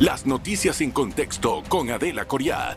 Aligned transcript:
Las 0.00 0.26
noticias 0.26 0.82
en 0.82 0.90
contexto 0.90 1.62
con 1.70 1.88
Adela 1.88 2.26
Coriat. 2.26 2.76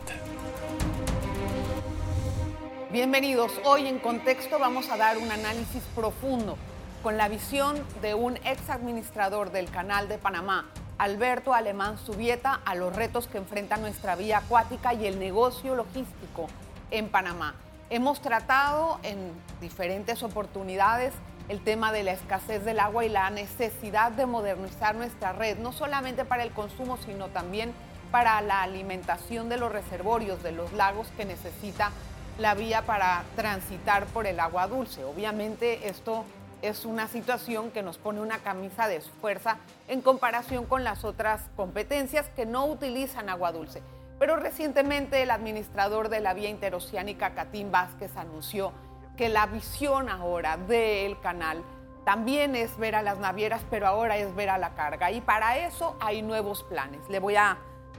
Bienvenidos. 2.90 3.52
Hoy 3.66 3.86
en 3.88 3.98
contexto 3.98 4.58
vamos 4.58 4.88
a 4.88 4.96
dar 4.96 5.18
un 5.18 5.30
análisis 5.30 5.82
profundo 5.94 6.56
con 7.02 7.18
la 7.18 7.28
visión 7.28 7.76
de 8.00 8.14
un 8.14 8.38
ex 8.38 8.70
administrador 8.70 9.52
del 9.52 9.68
Canal 9.70 10.08
de 10.08 10.16
Panamá, 10.16 10.70
Alberto 10.96 11.52
Alemán 11.52 11.98
Subieta, 11.98 12.62
a 12.64 12.74
los 12.74 12.96
retos 12.96 13.26
que 13.26 13.36
enfrenta 13.36 13.76
nuestra 13.76 14.16
vía 14.16 14.38
acuática 14.38 14.94
y 14.94 15.04
el 15.04 15.18
negocio 15.18 15.74
logístico 15.74 16.46
en 16.90 17.10
Panamá. 17.10 17.54
Hemos 17.90 18.22
tratado 18.22 18.98
en 19.02 19.30
diferentes 19.60 20.22
oportunidades 20.22 21.12
el 21.50 21.60
tema 21.64 21.90
de 21.90 22.04
la 22.04 22.12
escasez 22.12 22.64
del 22.64 22.78
agua 22.78 23.04
y 23.04 23.08
la 23.08 23.28
necesidad 23.28 24.12
de 24.12 24.24
modernizar 24.24 24.94
nuestra 24.94 25.32
red, 25.32 25.58
no 25.58 25.72
solamente 25.72 26.24
para 26.24 26.44
el 26.44 26.52
consumo, 26.52 26.96
sino 26.96 27.26
también 27.26 27.72
para 28.12 28.40
la 28.40 28.62
alimentación 28.62 29.48
de 29.48 29.56
los 29.56 29.72
reservorios, 29.72 30.44
de 30.44 30.52
los 30.52 30.72
lagos 30.72 31.08
que 31.16 31.24
necesita 31.24 31.90
la 32.38 32.54
vía 32.54 32.82
para 32.82 33.24
transitar 33.34 34.06
por 34.06 34.28
el 34.28 34.38
agua 34.38 34.68
dulce. 34.68 35.02
Obviamente 35.02 35.88
esto 35.88 36.24
es 36.62 36.84
una 36.84 37.08
situación 37.08 37.72
que 37.72 37.82
nos 37.82 37.98
pone 37.98 38.20
una 38.20 38.38
camisa 38.38 38.86
de 38.86 39.00
fuerza 39.00 39.56
en 39.88 40.02
comparación 40.02 40.66
con 40.66 40.84
las 40.84 41.04
otras 41.04 41.40
competencias 41.56 42.28
que 42.36 42.46
no 42.46 42.64
utilizan 42.66 43.28
agua 43.28 43.50
dulce. 43.50 43.82
Pero 44.20 44.36
recientemente 44.36 45.20
el 45.20 45.32
administrador 45.32 46.10
de 46.10 46.20
la 46.20 46.32
vía 46.32 46.48
interoceánica, 46.48 47.34
Catín 47.34 47.72
Vázquez, 47.72 48.16
anunció 48.16 48.72
que 49.20 49.28
la 49.28 49.44
visión 49.44 50.08
ahora 50.08 50.56
del 50.56 51.20
canal 51.20 51.62
también 52.06 52.56
es 52.56 52.78
ver 52.78 52.94
a 52.94 53.02
las 53.02 53.18
navieras, 53.18 53.60
pero 53.68 53.86
ahora 53.86 54.16
es 54.16 54.34
ver 54.34 54.48
a 54.48 54.56
la 54.56 54.74
carga. 54.74 55.10
Y 55.10 55.20
para 55.20 55.58
eso 55.58 55.94
hay 56.00 56.22
nuevos 56.22 56.62
planes. 56.62 57.06
Le 57.10 57.18
voy 57.18 57.36
a 57.36 57.58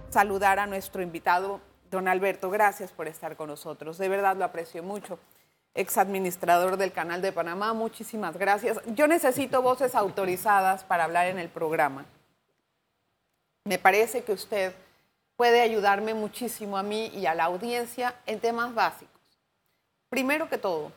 saludar 0.09 0.57
a 0.57 0.65
nuestro 0.65 1.03
invitado, 1.03 1.61
don 1.91 2.07
Alberto. 2.07 2.49
Gracias 2.49 2.91
por 2.91 3.07
estar 3.07 3.35
con 3.35 3.49
nosotros. 3.49 3.99
De 3.99 4.09
verdad 4.09 4.35
lo 4.35 4.45
aprecio 4.45 4.81
mucho. 4.81 5.19
Ex 5.75 5.99
administrador 5.99 6.75
del 6.75 6.91
Canal 6.91 7.21
de 7.21 7.31
Panamá, 7.31 7.73
muchísimas 7.73 8.35
gracias. 8.35 8.79
Yo 8.87 9.05
necesito 9.05 9.61
voces 9.61 9.93
autorizadas 9.93 10.83
para 10.83 11.03
hablar 11.03 11.27
en 11.27 11.37
el 11.37 11.49
programa. 11.49 12.03
Me 13.65 13.77
parece 13.77 14.23
que 14.23 14.31
usted 14.31 14.73
puede 15.35 15.61
ayudarme 15.61 16.15
muchísimo 16.15 16.79
a 16.79 16.81
mí 16.81 17.11
y 17.13 17.27
a 17.27 17.35
la 17.35 17.43
audiencia 17.43 18.15
en 18.25 18.39
temas 18.39 18.73
básicos. 18.73 19.21
Primero 20.09 20.49
que 20.49 20.57
todo, 20.57 20.91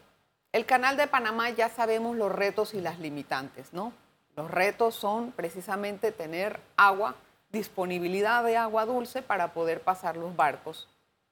el 0.54 0.66
canal 0.66 0.96
de 0.96 1.08
Panamá 1.08 1.50
ya 1.50 1.68
sabemos 1.68 2.16
los 2.16 2.30
retos 2.30 2.74
y 2.74 2.80
las 2.80 3.00
limitantes, 3.00 3.72
¿no? 3.72 3.92
Los 4.36 4.48
retos 4.48 4.94
son 4.94 5.32
precisamente 5.32 6.12
tener 6.12 6.60
agua, 6.76 7.16
disponibilidad 7.50 8.44
de 8.44 8.56
agua 8.56 8.86
dulce 8.86 9.20
para 9.20 9.52
poder 9.52 9.80
pasar 9.80 10.16
los 10.16 10.36
barcos. 10.36 10.88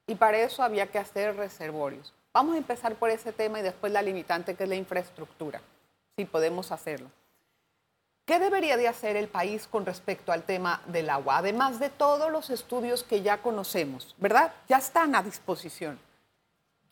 Y 0.08 0.16
para 0.16 0.38
eso 0.38 0.64
había 0.64 0.88
que 0.88 0.98
hacer 0.98 1.36
reservorios. 1.36 2.12
Vamos 2.32 2.56
a 2.56 2.58
empezar 2.58 2.96
por 2.96 3.10
ese 3.10 3.32
tema 3.32 3.60
y 3.60 3.62
después 3.62 3.92
la 3.92 4.02
limitante 4.02 4.56
que 4.56 4.64
es 4.64 4.68
la 4.68 4.74
infraestructura, 4.74 5.60
si 6.16 6.24
podemos 6.24 6.72
hacerlo. 6.72 7.08
¿Qué 8.24 8.40
debería 8.40 8.76
de 8.76 8.88
hacer 8.88 9.14
el 9.14 9.28
país 9.28 9.68
con 9.68 9.86
respecto 9.86 10.32
al 10.32 10.42
tema 10.42 10.82
del 10.86 11.08
agua? 11.08 11.38
Además 11.38 11.78
de 11.78 11.90
todos 11.90 12.32
los 12.32 12.50
estudios 12.50 13.04
que 13.04 13.22
ya 13.22 13.40
conocemos, 13.40 14.16
¿verdad? 14.18 14.52
Ya 14.68 14.78
están 14.78 15.14
a 15.14 15.22
disposición. 15.22 16.00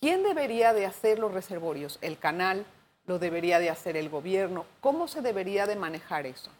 ¿Quién 0.00 0.22
debería 0.22 0.72
de 0.72 0.86
hacer 0.86 1.18
los 1.18 1.34
reservorios? 1.34 1.98
¿El 2.00 2.16
canal? 2.16 2.64
¿Lo 3.06 3.18
debería 3.18 3.58
de 3.58 3.68
hacer 3.68 3.98
el 3.98 4.08
gobierno? 4.08 4.64
¿Cómo 4.80 5.08
se 5.08 5.20
debería 5.20 5.66
de 5.66 5.76
manejar 5.76 6.24
eso? 6.24 6.50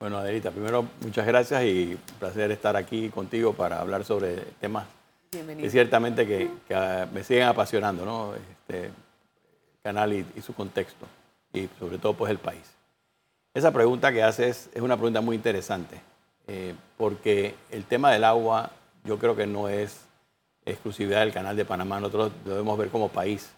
Bueno, 0.00 0.16
Adelita, 0.16 0.50
primero 0.50 0.86
muchas 1.02 1.26
gracias 1.26 1.64
y 1.64 1.92
un 1.92 2.18
placer 2.18 2.50
estar 2.50 2.76
aquí 2.76 3.10
contigo 3.10 3.52
para 3.52 3.80
hablar 3.80 4.04
sobre 4.04 4.36
temas 4.60 4.86
que 5.30 5.68
ciertamente 5.68 6.26
que, 6.26 6.50
ah, 6.74 7.06
me 7.12 7.22
siguen 7.22 7.48
apasionando, 7.48 8.06
¿no? 8.06 8.34
Este, 8.34 8.86
el 8.86 8.92
canal 9.82 10.14
y, 10.14 10.24
su 10.40 10.54
contexto 10.54 11.06
y 11.52 11.68
sobre 11.78 11.98
todo 11.98 12.14
pues 12.14 12.30
el 12.30 12.38
país. 12.38 12.74
Esa 13.52 13.70
pregunta 13.70 14.12
que 14.12 14.22
haces 14.22 14.70
es 14.72 14.80
una 14.80 14.96
pregunta 14.96 15.20
muy 15.20 15.36
interesante 15.36 16.00
eh, 16.46 16.74
porque 16.96 17.54
el 17.70 17.84
tema 17.84 18.10
del 18.12 18.24
agua 18.24 18.70
yo 19.04 19.18
creo 19.18 19.36
que 19.36 19.46
no 19.46 19.68
es 19.68 20.07
exclusividad 20.70 21.20
del 21.20 21.32
Canal 21.32 21.56
de 21.56 21.64
Panamá, 21.64 22.00
nosotros 22.00 22.32
debemos 22.44 22.78
ver 22.78 22.88
como 22.88 23.08
país. 23.08 23.50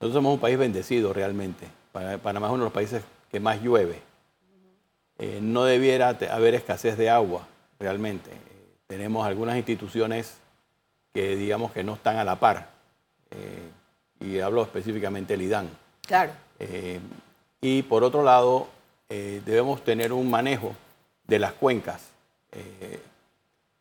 Nosotros 0.00 0.14
somos 0.14 0.34
un 0.34 0.40
país 0.40 0.58
bendecido 0.58 1.12
realmente. 1.12 1.66
Panamá 1.92 2.46
es 2.46 2.52
uno 2.52 2.64
de 2.64 2.66
los 2.66 2.72
países 2.72 3.02
que 3.30 3.40
más 3.40 3.62
llueve. 3.62 4.00
Eh, 5.18 5.38
no 5.40 5.64
debiera 5.64 6.08
haber 6.30 6.54
escasez 6.54 6.98
de 6.98 7.08
agua 7.08 7.46
realmente. 7.78 8.30
Eh, 8.30 8.76
tenemos 8.86 9.26
algunas 9.26 9.56
instituciones 9.56 10.38
que 11.12 11.36
digamos 11.36 11.72
que 11.72 11.84
no 11.84 11.94
están 11.94 12.16
a 12.16 12.24
la 12.24 12.40
par. 12.40 12.68
Eh, 13.30 13.70
y 14.20 14.40
hablo 14.40 14.62
específicamente 14.62 15.34
del 15.34 15.42
IDAN. 15.42 15.68
Claro. 16.06 16.32
y 17.60 17.82
por 17.82 18.04
otro 18.04 18.22
lado, 18.22 18.68
debemos 19.08 19.82
tener 19.82 20.12
un 20.12 20.28
manejo 20.28 20.74
de 21.26 21.38
las 21.38 21.54
cuencas 21.54 22.10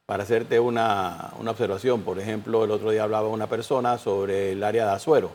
para 0.06 0.24
hacerte 0.24 0.60
una, 0.60 1.32
observación, 1.46 2.02
por 2.02 2.20
ejemplo, 2.20 2.64
el 2.64 2.72
otro 2.72 2.92
día 2.92 3.04
hablaba 3.04 3.28
una 3.30 3.48
persona 3.48 3.98
sobre 3.98 4.52
el 4.52 4.64
área 4.64 4.86
de 4.86 4.92
Azuero 4.92 5.32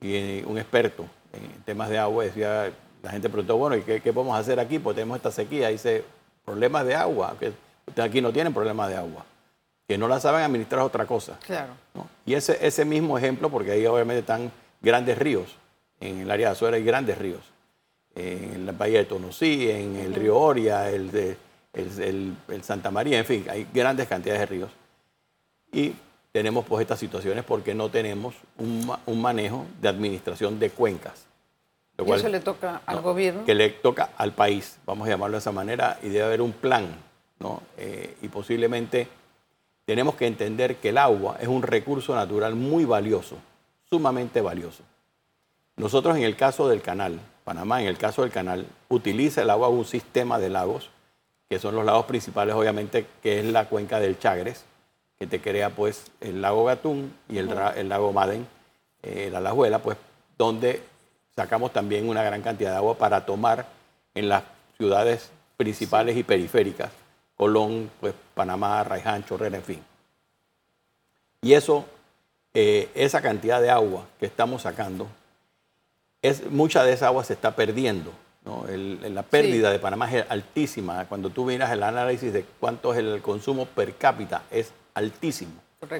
y 0.00 0.14
eh, 0.14 0.44
un 0.46 0.58
experto 0.58 1.06
en 1.32 1.62
temas 1.62 1.88
de 1.88 1.98
agua 1.98 2.24
decía, 2.24 2.72
la 3.02 3.10
gente 3.10 3.28
preguntó, 3.28 3.56
bueno, 3.56 3.76
¿y 3.76 3.82
qué, 3.82 4.00
podemos 4.12 4.38
hacer 4.38 4.58
aquí? 4.58 4.78
Pues 4.78 4.96
tenemos 4.96 5.16
esta 5.16 5.30
sequía. 5.30 5.68
Dice, 5.68 6.04
problemas 6.44 6.86
de 6.86 6.94
agua, 6.94 7.36
que 7.38 7.52
ustedes 7.86 8.08
aquí 8.08 8.20
no 8.20 8.32
tienen 8.32 8.52
problemas 8.52 8.88
de 8.88 8.96
agua, 8.96 9.24
que 9.86 9.98
no 9.98 10.08
la 10.08 10.20
saben 10.20 10.42
administrar 10.42 10.82
otra 10.82 11.06
cosa. 11.06 11.38
Claro. 11.44 11.72
Y 12.24 12.34
ese, 12.34 12.58
ese 12.66 12.84
mismo 12.84 13.16
ejemplo, 13.16 13.50
porque 13.50 13.72
ahí 13.72 13.86
obviamente 13.86 14.20
están 14.20 14.50
grandes 14.80 15.18
ríos, 15.18 15.56
en 16.00 16.20
el 16.20 16.30
área 16.30 16.48
de 16.48 16.52
Azuero 16.52 16.76
hay 16.76 16.84
grandes 16.84 17.18
ríos, 17.18 17.42
en 18.14 18.66
la 18.66 18.72
bahía 18.72 18.98
de 18.98 19.04
Tonosí, 19.04 19.70
en 19.70 19.96
el 19.96 20.14
río 20.14 20.38
Oria, 20.38 20.90
el 20.90 21.10
de 21.10 21.36
el, 21.76 22.36
Santa 22.62 22.90
María, 22.90 23.18
en 23.18 23.24
fin, 23.24 23.44
hay 23.48 23.66
grandes 23.72 24.08
cantidades 24.08 24.40
de 24.40 24.46
ríos. 24.46 24.70
Y 25.72 25.94
tenemos 26.32 26.64
pues 26.64 26.82
estas 26.82 26.98
situaciones 26.98 27.44
porque 27.44 27.74
no 27.74 27.90
tenemos 27.90 28.34
un, 28.58 29.20
manejo 29.20 29.66
de 29.80 29.88
administración 29.88 30.58
de 30.58 30.70
cuencas. 30.70 31.26
¿Y 31.98 32.10
eso 32.10 32.28
le 32.28 32.40
toca 32.40 32.82
al 32.84 33.00
gobierno? 33.00 33.44
Que 33.44 33.54
le 33.54 33.70
toca 33.70 34.10
al 34.16 34.32
país, 34.32 34.78
vamos 34.84 35.06
a 35.06 35.10
llamarlo 35.10 35.36
de 35.36 35.40
esa 35.40 35.52
manera, 35.52 35.98
y 36.02 36.08
debe 36.08 36.24
haber 36.24 36.42
un 36.42 36.52
plan, 36.52 36.86
¿no? 37.38 37.62
Eh, 37.78 38.16
y 38.20 38.28
posiblemente 38.28 39.08
tenemos 39.86 40.14
que 40.14 40.26
entender 40.26 40.76
que 40.76 40.90
el 40.90 40.98
agua 40.98 41.38
es 41.40 41.48
un 41.48 41.62
recurso 41.62 42.14
natural 42.14 42.54
muy 42.54 42.84
valioso, 42.84 43.36
sumamente 43.88 44.42
valioso. 44.42 44.82
Nosotros 45.76 46.16
en 46.16 46.24
el 46.24 46.36
caso 46.36 46.68
del 46.68 46.82
canal, 46.82 47.18
Panamá 47.44 47.80
en 47.80 47.88
el 47.88 47.96
caso 47.96 48.22
del 48.22 48.30
canal, 48.30 48.66
utiliza 48.88 49.42
el 49.42 49.50
agua 49.50 49.68
un 49.68 49.84
sistema 49.84 50.38
de 50.38 50.50
lagos 50.50 50.90
que 51.48 51.58
son 51.58 51.74
los 51.74 51.84
lagos 51.84 52.06
principales, 52.06 52.54
obviamente, 52.54 53.06
que 53.22 53.40
es 53.40 53.44
la 53.46 53.68
cuenca 53.68 54.00
del 54.00 54.18
Chagres, 54.18 54.64
que 55.18 55.26
te 55.26 55.40
crea 55.40 55.70
pues 55.70 56.10
el 56.20 56.42
lago 56.42 56.64
Gatún 56.64 57.14
y 57.28 57.38
el, 57.38 57.48
lago 57.88 58.12
Maden, 58.12 58.46
eh, 59.02 59.28
la 59.32 59.40
Lajuela, 59.40 59.78
pues 59.80 59.96
donde 60.36 60.82
sacamos 61.34 61.72
también 61.72 62.08
una 62.08 62.22
gran 62.22 62.42
cantidad 62.42 62.70
de 62.70 62.76
agua 62.76 62.96
para 62.96 63.24
tomar 63.24 63.66
en 64.14 64.28
las 64.28 64.42
ciudades 64.76 65.30
principales 65.56 66.16
y 66.16 66.22
periféricas, 66.22 66.90
Colón, 67.36 67.90
pues 68.00 68.14
Panamá, 68.34 68.82
Raiján, 68.84 69.24
Chorrera, 69.24 69.56
en 69.56 69.64
fin. 69.64 69.84
Y 71.42 71.52
eso, 71.52 71.84
eh, 72.54 72.90
esa 72.94 73.22
cantidad 73.22 73.60
de 73.60 73.70
agua 73.70 74.06
que 74.18 74.26
estamos 74.26 74.62
sacando, 74.62 75.06
es, 76.22 76.50
mucha 76.50 76.82
de 76.82 76.92
esa 76.92 77.06
agua 77.06 77.24
se 77.24 77.34
está 77.34 77.54
perdiendo 77.54 78.10
la 78.46 79.22
pérdida 79.24 79.70
de 79.70 79.78
Panamá 79.78 80.10
es 80.12 80.24
altísima. 80.28 81.04
Cuando 81.06 81.30
tú 81.30 81.44
miras 81.44 81.70
el 81.72 81.82
análisis 81.82 82.32
de 82.32 82.44
cuánto 82.60 82.92
es 82.92 82.98
el 83.00 83.20
consumo 83.20 83.66
per 83.66 83.94
cápita, 83.94 84.42
es 84.50 84.72
altísimo, 84.94 85.52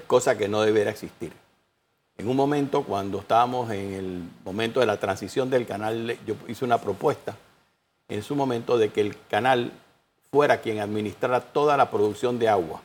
cosa 0.06 0.38
que 0.38 0.48
no 0.48 0.62
debería 0.62 0.92
existir. 0.92 1.32
En 2.18 2.28
un 2.28 2.36
momento, 2.36 2.84
cuando 2.84 3.18
estábamos 3.18 3.70
en 3.70 3.92
el 3.92 4.22
momento 4.44 4.80
de 4.80 4.86
la 4.86 4.98
transición 4.98 5.50
del 5.50 5.66
canal, 5.66 6.16
yo 6.26 6.36
hice 6.48 6.64
una 6.64 6.78
propuesta 6.78 7.36
en 8.08 8.22
su 8.22 8.36
momento 8.36 8.78
de 8.78 8.90
que 8.90 9.00
el 9.00 9.16
canal 9.28 9.72
fuera 10.30 10.60
quien 10.60 10.78
administrara 10.80 11.40
toda 11.40 11.76
la 11.76 11.90
producción 11.90 12.38
de 12.38 12.48
agua. 12.48 12.80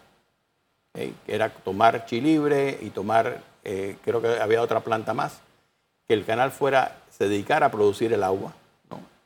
que 0.94 1.14
era 1.28 1.50
tomar 1.50 2.06
Chilibre 2.06 2.78
y 2.82 2.90
tomar, 2.90 3.42
eh, 3.64 3.96
creo 4.04 4.22
que 4.22 4.28
había 4.28 4.62
otra 4.62 4.82
planta 4.82 5.14
más, 5.14 5.40
que 6.08 6.14
el 6.14 6.26
canal 6.26 6.52
fuera, 6.52 6.98
se 7.10 7.30
dedicara 7.30 7.68
a 7.68 7.72
producir 7.72 8.12
el 8.12 8.24
agua 8.24 8.54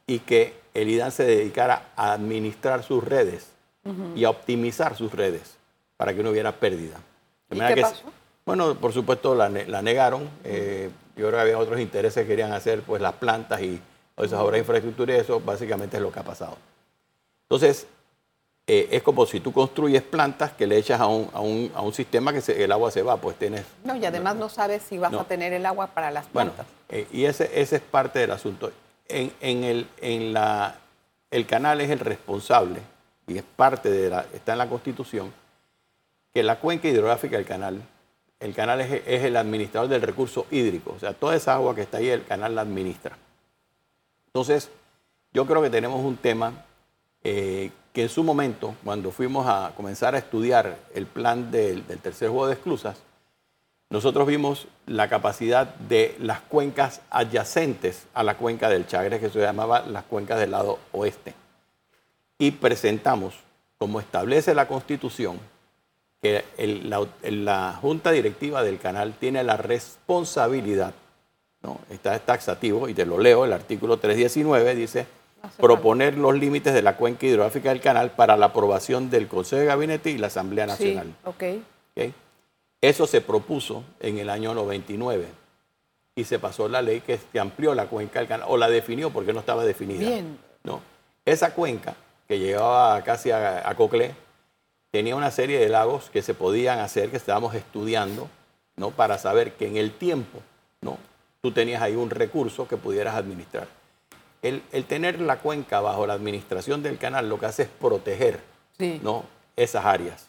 y 0.08 0.20
que 0.20 0.54
el 0.74 0.90
IDAN 0.90 1.12
se 1.12 1.24
dedicara 1.24 1.90
a 1.96 2.14
administrar 2.14 2.84
sus 2.84 3.04
redes 3.04 3.48
y 4.16 4.24
a 4.24 4.30
optimizar 4.32 4.96
sus 4.96 5.12
redes 5.12 5.58
para 5.98 6.14
que 6.14 6.24
no 6.24 6.32
hubiera 6.32 6.52
pérdida. 6.54 6.98
¿Y 7.52 7.60
qué 7.60 7.78
pasó? 7.82 8.04
Bueno, 8.46 8.76
por 8.76 8.94
supuesto 8.94 9.36
la, 9.36 9.50
negaron. 9.50 10.28
Eh, 10.44 10.90
yo 11.16 11.28
creo 11.28 11.38
que 11.38 11.42
había 11.42 11.58
otros 11.60 11.80
intereses 11.80 12.24
que 12.24 12.28
querían 12.28 12.52
hacer 12.52 12.82
pues 12.82 13.02
las 13.02 13.14
plantas 13.14 13.62
y 13.62 13.80
esas 14.18 14.40
obras 14.40 14.54
de 14.54 14.60
infraestructura 14.60 15.14
y 15.16 15.20
eso 15.20 15.40
básicamente 15.40 15.98
es 15.98 16.04
lo 16.04 16.12
que 16.12 16.20
ha 16.20 16.24
pasado. 16.24 16.58
Entonces, 17.44 17.88
eh, 18.68 18.88
es 18.92 19.04
como 19.04 19.26
si 19.28 19.40
tú 19.40 19.54
construyes 19.54 20.02
plantas 20.02 20.52
que 20.54 20.66
le 20.66 20.78
echas 20.78 21.00
a 21.00 21.06
un, 21.06 21.30
a 21.34 21.40
un, 21.40 21.72
a 21.76 21.82
un 21.82 21.94
sistema 21.94 22.34
que 22.34 22.42
se- 22.42 22.64
el 22.64 22.72
agua 22.72 22.90
se 22.92 23.04
va, 23.04 23.18
pues 23.18 23.38
tienes... 23.38 23.64
No, 23.84 23.96
y 23.96 24.04
además 24.06 24.36
no 24.36 24.50
sabes 24.50 24.82
si 24.84 24.98
vas 24.98 25.12
No. 25.12 25.20
a 25.22 25.24
tener 25.26 25.54
el 25.54 25.66
agua 25.66 25.88
para 25.88 26.10
las 26.10 26.32
Bueno, 26.34 26.52
plantas. 26.54 26.74
eh, 26.90 27.08
y 27.12 27.26
ese, 27.26 27.50
ese 27.62 27.76
es 27.76 27.82
parte 27.84 28.18
del 28.20 28.32
asunto. 28.32 28.72
En, 29.08 29.64
el, 29.64 29.88
en 30.02 30.34
la, 30.34 30.80
el 31.32 31.46
canal 31.46 31.82
es 31.82 31.90
el 31.90 32.00
responsable, 32.00 32.80
y 33.28 33.38
es 33.38 33.44
parte 33.44 33.90
de 33.90 34.10
la, 34.10 34.26
está 34.34 34.54
en 34.54 34.58
la 34.58 34.70
Constitución, 34.70 35.32
que 36.34 36.44
la 36.44 36.60
cuenca 36.60 36.88
hidrográfica 36.88 37.38
del 37.38 37.46
canal, 37.46 37.82
el 38.40 38.54
canal 38.54 38.82
es, 38.82 39.04
es 39.06 39.24
el 39.24 39.38
administrador 39.38 39.90
del 39.90 40.02
recurso 40.02 40.48
hídrico, 40.52 40.94
o 40.96 41.00
sea, 41.00 41.14
toda 41.14 41.36
esa 41.36 41.54
agua 41.54 41.76
que 41.76 41.82
está 41.82 41.98
ahí, 41.98 42.10
el 42.10 42.26
canal 42.26 42.56
la 42.56 42.62
administra. 42.62 43.18
Entonces, 44.28 44.70
yo 45.32 45.46
creo 45.46 45.62
que 45.62 45.70
tenemos 45.70 46.04
un 46.04 46.18
tema 46.18 46.66
eh, 47.24 47.72
que 47.94 48.04
en 48.04 48.10
su 48.10 48.24
momento, 48.24 48.76
cuando 48.84 49.12
fuimos 49.12 49.48
a 49.48 49.72
comenzar 49.78 50.16
a 50.16 50.18
estudiar 50.18 50.78
el 50.94 51.06
plan 51.06 51.52
del, 51.52 51.88
del 51.88 52.00
tercer 52.00 52.30
juego 52.30 52.48
de 52.48 52.54
esclusas, 52.54 53.02
nosotros 53.90 54.28
vimos 54.28 54.68
la 54.88 55.08
capacidad 55.10 55.68
de 55.76 56.16
las 56.20 56.42
cuencas 56.42 57.02
adyacentes 57.12 58.06
a 58.14 58.24
la 58.24 58.36
cuenca 58.36 58.70
del 58.70 58.88
Chagres, 58.88 59.20
que 59.20 59.30
se 59.30 59.40
llamaba 59.40 59.82
las 59.82 60.04
cuencas 60.04 60.40
del 60.40 60.52
lado 60.52 60.80
oeste. 60.92 61.34
Y 62.38 62.52
presentamos, 62.52 63.36
como 63.78 64.00
establece 64.00 64.54
la 64.56 64.68
Constitución, 64.68 65.40
que 66.22 66.44
el- 66.58 66.90
la, 66.90 67.06
la 67.24 67.78
Junta 67.80 68.12
Directiva 68.12 68.64
del 68.64 68.80
Canal 68.80 69.14
tiene 69.14 69.44
la 69.44 69.58
responsabilidad, 69.58 70.94
¿no? 71.62 71.80
está 71.90 72.18
taxativo, 72.20 72.90
y 72.90 72.94
te 72.94 73.06
lo 73.06 73.20
leo, 73.20 73.46
el 73.46 73.54
artículo 73.54 73.98
319 73.98 74.76
dice, 74.76 75.06
proponer 75.62 76.18
los 76.18 76.34
límites 76.36 76.74
de 76.74 76.82
la 76.82 76.98
cuenca 76.98 77.28
hidrográfica 77.28 77.70
del 77.70 77.80
canal 77.80 78.10
para 78.12 78.36
la 78.36 78.48
aprobación 78.48 79.12
del 79.12 79.28
Consejo 79.28 79.60
de 79.60 79.68
Gabinete 79.68 80.10
y 80.10 80.18
la 80.18 80.28
Asamblea 80.28 80.66
Nacional. 80.66 81.06
Sí, 81.08 81.14
ok. 81.26 81.44
¿ok? 82.08 82.14
Eso 82.88 83.08
se 83.08 83.20
propuso 83.20 83.84
en 84.00 84.20
el 84.20 84.30
año 84.30 84.54
99 84.54 85.26
y 86.16 86.24
se 86.24 86.38
pasó 86.38 86.70
la 86.70 86.84
ley 86.84 87.02
que, 87.02 87.20
que 87.32 87.40
amplió 87.40 87.74
la 87.74 87.88
cuenca 87.88 88.20
del 88.20 88.28
canal, 88.28 88.48
o 88.48 88.58
la 88.58 88.70
definió 88.70 89.10
porque 89.10 89.34
no 89.34 89.40
estaba 89.40 89.66
definida. 89.66 90.08
Bien. 90.08 90.38
¿no? 90.64 90.82
Esa 91.26 91.56
cuenca, 91.56 91.96
que 92.28 92.38
llegaba 92.38 93.02
casi 93.04 93.32
a, 93.32 93.68
a 93.68 93.76
Coclé, 93.76 94.14
tenía 94.92 95.16
una 95.16 95.32
serie 95.32 95.60
de 95.60 95.68
lagos 95.68 96.12
que 96.12 96.22
se 96.22 96.36
podían 96.36 96.78
hacer, 96.78 97.10
que 97.10 97.18
estábamos 97.18 97.56
estudiando, 97.56 98.30
¿no? 98.76 98.92
para 98.92 99.18
saber 99.18 99.54
que 99.54 99.68
en 99.68 99.78
el 99.78 99.92
tiempo 99.92 100.42
¿no? 100.82 101.00
tú 101.42 101.52
tenías 101.52 101.82
ahí 101.82 101.96
un 101.96 102.12
recurso 102.12 102.68
que 102.68 102.78
pudieras 102.78 103.16
administrar. 103.16 103.68
El, 104.44 104.62
el 104.72 104.86
tener 104.86 105.20
la 105.20 105.40
cuenca 105.40 105.82
bajo 105.82 106.06
la 106.06 106.14
administración 106.14 106.84
del 106.84 107.00
canal 107.00 107.30
lo 107.30 107.40
que 107.40 107.48
hace 107.48 107.64
es 107.64 107.70
proteger 107.70 108.40
Sí. 108.78 109.00
¿no? 109.02 109.24
esas 109.56 109.86
áreas, 109.86 110.28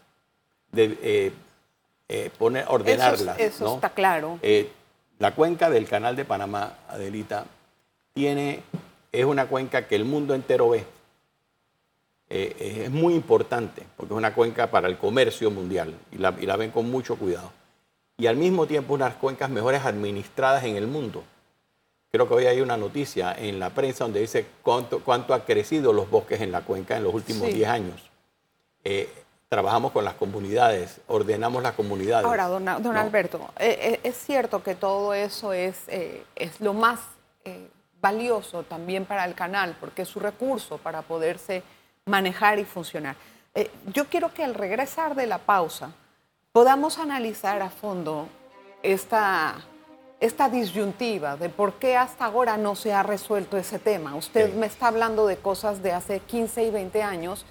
de, 0.72 0.96
eh, 1.02 1.32
eh, 2.08 2.30
poner, 2.38 2.64
ordenarlas. 2.68 3.38
Eso, 3.38 3.54
eso 3.56 3.64
¿no? 3.64 3.74
está 3.76 3.90
claro. 3.90 4.38
Eh, 4.42 4.70
la 5.18 5.34
cuenca 5.34 5.70
del 5.70 5.88
canal 5.88 6.14
de 6.16 6.24
Panamá, 6.24 6.74
Adelita, 6.88 7.46
tiene, 8.12 8.62
es 9.12 9.24
una 9.24 9.46
cuenca 9.46 9.86
que 9.86 9.96
el 9.96 10.04
mundo 10.04 10.34
entero 10.34 10.70
ve. 10.70 10.84
Eh, 12.28 12.82
es 12.86 12.90
muy 12.90 13.14
importante 13.14 13.84
porque 13.96 14.12
es 14.12 14.18
una 14.18 14.34
cuenca 14.34 14.68
para 14.68 14.88
el 14.88 14.98
comercio 14.98 15.48
mundial 15.50 15.94
y 16.10 16.18
la, 16.18 16.34
y 16.40 16.46
la 16.46 16.56
ven 16.56 16.70
con 16.70 16.90
mucho 16.90 17.16
cuidado. 17.16 17.52
Y 18.18 18.26
al 18.26 18.36
mismo 18.36 18.66
tiempo 18.66 18.94
unas 18.94 19.14
cuencas 19.14 19.48
mejores 19.50 19.84
administradas 19.84 20.64
en 20.64 20.76
el 20.76 20.86
mundo. 20.86 21.22
Creo 22.10 22.26
que 22.28 22.34
hoy 22.34 22.46
hay 22.46 22.60
una 22.60 22.76
noticia 22.76 23.34
en 23.38 23.58
la 23.60 23.70
prensa 23.70 24.04
donde 24.04 24.20
dice 24.20 24.46
cuánto, 24.62 25.00
cuánto 25.00 25.34
ha 25.34 25.44
crecido 25.44 25.92
los 25.92 26.08
bosques 26.10 26.40
en 26.40 26.50
la 26.50 26.62
cuenca 26.62 26.96
en 26.96 27.04
los 27.04 27.14
últimos 27.14 27.48
Sí. 27.48 27.54
10 27.54 27.68
años. 27.68 28.10
Eh, 28.84 29.08
trabajamos 29.48 29.92
con 29.92 30.04
las 30.04 30.14
comunidades, 30.14 31.00
ordenamos 31.06 31.62
las 31.62 31.72
comunidades. 31.72 32.26
Ahora, 32.26 32.46
don, 32.48 32.64
don 32.64 32.82
¿no? 32.82 32.98
Alberto, 33.00 33.38
eh, 33.58 33.78
eh, 33.80 34.00
es 34.02 34.16
cierto 34.16 34.62
que 34.62 34.74
todo 34.74 35.14
eso 35.14 35.52
es, 35.52 35.76
eh, 35.88 36.24
es 36.34 36.60
lo 36.60 36.74
más 36.74 36.98
eh, 37.44 37.68
valioso 38.00 38.64
también 38.64 39.04
para 39.04 39.24
el 39.24 39.34
canal, 39.34 39.76
porque 39.80 40.02
es 40.02 40.08
su 40.08 40.18
recurso 40.20 40.78
para 40.78 41.02
poderse 41.02 41.62
manejar 42.06 42.58
y 42.58 42.64
funcionar. 42.64 43.16
Yo 43.94 44.04
quiero 44.06 44.34
que 44.34 44.44
al 44.44 44.52
regresar 44.54 45.14
de 45.14 45.26
la 45.26 45.38
pausa 45.38 45.90
podamos 46.52 46.98
analizar 46.98 47.62
a 47.62 47.70
fondo 47.70 48.28
esta, 48.82 49.54
esta 50.20 50.48
disyuntiva 50.50 51.36
de 51.38 51.48
por 51.48 51.74
qué 51.74 51.96
hasta 51.96 52.26
ahora 52.26 52.58
no 52.58 52.74
se 52.76 52.92
ha 52.92 53.02
resuelto 53.02 53.56
ese 53.56 53.78
tema. 53.78 54.14
Usted 54.14 54.50
Sí. 54.52 54.58
me 54.58 54.66
está 54.66 54.88
hablando 54.88 55.26
de 55.26 55.38
cosas 55.38 55.82
de 55.82 55.92
hace 55.92 56.20
15 56.20 56.64
y 56.64 56.70
20 56.70 57.02
años 57.02 57.46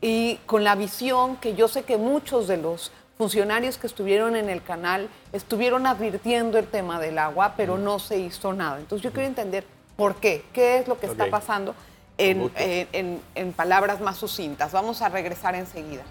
y 0.00 0.36
con 0.46 0.64
la 0.64 0.74
visión 0.74 1.36
que 1.36 1.54
yo 1.54 1.68
sé 1.68 1.82
que 1.82 1.96
muchos 1.98 2.48
de 2.48 2.56
los 2.56 2.90
funcionarios 3.18 3.76
que 3.76 3.86
estuvieron 3.86 4.34
en 4.34 4.48
el 4.48 4.62
canal 4.62 5.08
estuvieron 5.32 5.86
advirtiendo 5.86 6.58
el 6.58 6.66
tema 6.66 6.98
del 6.98 7.18
agua, 7.18 7.54
pero 7.56 7.76
no 7.76 7.98
se 7.98 8.18
hizo 8.18 8.52
nada. 8.54 8.78
Entonces 8.78 9.02
yo 9.02 9.12
quiero 9.12 9.28
entender 9.28 9.64
por 9.96 10.14
qué, 10.16 10.44
qué 10.54 10.78
es 10.78 10.88
lo 10.88 10.98
que 10.98 11.06
está 11.06 11.26
pasando 11.28 11.74
en, 12.16 12.38
gusto. 12.40 12.58
en- 12.60 12.88
en- 12.92 13.20
en 13.34 13.52
palabras 13.52 14.00
más 14.00 14.16
sucintas. 14.16 14.72
Vamos 14.72 15.02
a 15.02 15.10
regresar 15.10 15.54
enseguida. 15.54 16.02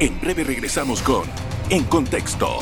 En 0.00 0.20
breve 0.20 0.42
regresamos 0.44 1.00
con 1.02 1.22
En 1.70 1.84
Contexto. 1.84 2.58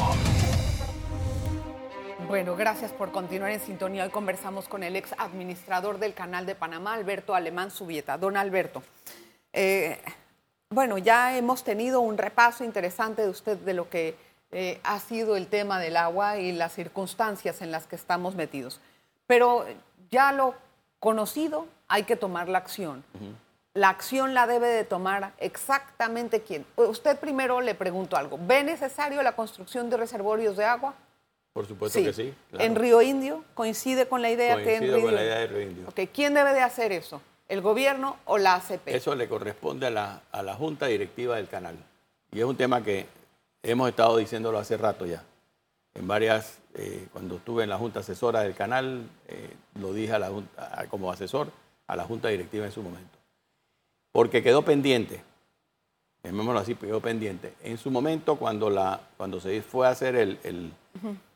Bueno, 2.33 2.57
gracias 2.57 2.93
por 2.93 3.13
continuar 3.13 3.51
en 3.51 3.61
sintonía. 3.61 4.05
Hoy 4.05 4.09
conversamos 4.09 4.67
con 4.67 4.83
el 4.83 4.97
ex 4.97 5.13
administrador 5.19 5.99
del 5.99 6.15
Canal 6.15 6.47
de 6.47 6.55
Panamá, 6.55 6.95
Alberto 6.95 7.35
Alemán 7.35 7.71
Subieta. 7.71 8.17
Don 8.17 8.39
Alberto, 8.39 8.83
eh, 9.53 10.01
bueno, 10.71 10.97
ya 10.97 11.37
hemos 11.37 11.63
tenido 11.63 12.01
un 12.01 12.17
repaso 12.17 12.65
interesante 12.65 13.21
de 13.21 13.29
usted 13.29 13.59
de 13.59 13.75
lo 13.75 13.91
que 13.91 14.17
eh, 14.51 14.81
ha 14.83 14.99
sido 14.99 15.37
el 15.37 15.47
tema 15.49 15.79
del 15.79 15.95
agua 15.99 16.39
y 16.39 16.53
las 16.53 16.73
circunstancias 16.73 17.61
en 17.61 17.71
las 17.71 17.87
que 17.87 17.97
estamos 17.97 18.35
metidos. 18.35 18.81
Pero 19.27 19.67
ya 20.11 20.33
lo 20.33 20.55
conocido, 21.01 21.67
hay 21.87 22.05
que 22.05 22.17
tomar 22.17 22.49
la 22.49 22.57
acción. 22.57 23.05
La 23.75 23.91
acción 23.91 24.33
la 24.33 24.47
debe 24.47 24.69
de 24.69 24.85
tomar 24.85 25.35
exactamente 25.37 26.41
quién. 26.41 26.65
Usted 26.77 27.19
primero 27.19 27.61
le 27.61 27.75
pregunto 27.75 28.17
algo. 28.17 28.39
¿Ve 28.41 28.65
necesario 28.65 29.23
la 29.23 29.37
construcción 29.37 29.91
de 29.91 29.99
reservorios 29.99 30.57
de 30.57 30.65
agua? 30.65 30.95
Por 31.53 31.67
supuesto 31.67 31.99
que 32.03 32.13
sí. 32.13 32.33
claro. 32.51 32.65
En 32.65 32.75
Río 32.77 33.03
Indio 33.03 33.45
coincide 33.55 34.07
con 34.09 34.23
la 34.23 34.31
idea 34.31 34.57
que 34.63 34.77
en 34.77 34.83
Río 34.83 35.03
con 35.03 35.15
la 35.15 35.23
idea 35.23 35.39
de 35.41 35.47
Río 35.49 35.61
Indio. 35.63 35.87
¿Quién 36.13 36.35
debe 36.35 36.55
de 36.55 36.61
hacer 36.61 36.93
eso? 36.93 37.21
¿El 37.49 37.61
gobierno 37.61 38.17
o 38.25 38.39
la 38.39 38.55
ACP? 38.55 38.89
Eso 38.89 39.15
le 39.15 39.29
corresponde 39.29 39.87
a 39.87 39.91
la, 39.91 40.23
a 40.33 40.43
la 40.43 40.55
Junta 40.55 40.87
Directiva 40.87 41.37
del 41.37 41.49
canal. 41.49 41.77
Y 42.31 42.39
es 42.39 42.45
un 42.47 42.57
tema 42.57 42.83
que 42.83 43.07
hemos 43.63 43.89
estado 43.91 44.17
diciéndolo 44.17 44.59
hace 44.59 44.79
rato 44.79 45.05
ya. 45.05 45.23
En 45.95 46.09
varias, 46.09 46.59
eh, 46.75 47.07
cuando 47.13 47.37
estuve 47.37 47.65
en 47.65 47.69
la 47.69 47.77
Junta 47.77 48.01
Asesora 48.01 48.41
del 48.41 48.55
canal, 48.55 49.03
eh, 49.29 49.51
lo 49.79 49.93
dije 49.93 50.15
a 50.15 50.19
la 50.19 50.29
junta- 50.31 50.87
como 50.89 51.13
asesor 51.13 51.49
a 51.87 51.97
la 51.97 52.05
Junta 52.05 52.29
Directiva 52.29 52.65
en 52.65 52.73
su 52.73 52.83
momento. 52.83 53.19
Porque 54.11 54.43
quedó 54.43 54.63
pendiente, 54.63 55.23
llamémoslo 56.23 56.61
así, 56.61 56.75
quedó 56.75 57.01
pendiente. 57.01 57.55
En 57.65 57.79
su 57.79 57.91
momento, 57.91 58.37
cuando, 58.37 58.71
la, 58.71 59.01
cuando 59.17 59.41
se 59.41 59.61
fue 59.63 59.87
a 59.87 59.91
hacer 59.91 60.15
el- 60.17 60.39
el- 60.45 60.73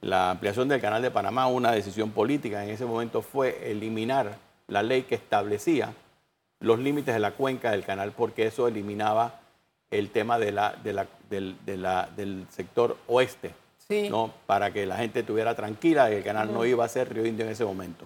la 0.00 0.30
ampliación 0.30 0.68
del 0.68 0.80
canal 0.80 1.02
de 1.02 1.10
Panamá, 1.10 1.46
una 1.48 1.72
decisión 1.72 2.10
política 2.10 2.62
en 2.62 2.70
ese 2.70 2.84
momento 2.84 3.22
fue 3.22 3.70
eliminar 3.70 4.36
la 4.68 4.82
ley 4.82 5.02
que 5.02 5.14
establecía 5.16 5.92
los 6.60 6.78
límites 6.78 7.14
de 7.14 7.20
la 7.20 7.32
cuenca 7.32 7.70
del 7.72 7.84
canal, 7.84 8.12
porque 8.12 8.46
eso 8.46 8.68
eliminaba 8.68 9.40
el 9.90 10.10
tema 10.10 10.38
de 10.38 10.52
la, 10.52 10.72
de 10.82 10.92
la- 10.92 11.06
del, 11.30 11.56
de 11.64 11.76
la- 11.76 12.08
del 12.16 12.46
sector 12.50 12.96
oeste, 13.08 13.52
Sí. 13.88 14.08
¿no? 14.10 14.32
para 14.46 14.72
que 14.72 14.84
la 14.84 14.96
gente 14.96 15.20
estuviera 15.20 15.54
tranquila 15.54 16.06
de 16.06 16.10
que 16.12 16.18
el 16.18 16.24
canal 16.24 16.52
no 16.52 16.64
iba 16.64 16.84
a 16.84 16.88
ser 16.88 17.12
Río 17.12 17.24
Indio 17.24 17.44
en 17.46 17.52
ese 17.52 17.64
momento. 17.64 18.04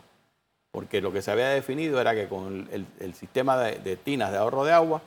Porque 0.72 1.00
lo 1.00 1.10
que 1.12 1.20
se 1.22 1.30
había 1.30 1.48
definido 1.48 2.00
era 2.00 2.14
que 2.14 2.28
con 2.28 2.68
el, 2.70 2.86
el 3.00 3.14
sistema 3.14 3.56
de, 3.58 3.78
de 3.78 3.96
tinas 3.96 4.30
de 4.30 4.38
ahorro 4.38 4.64
de 4.64 4.72
agua, 4.72 5.00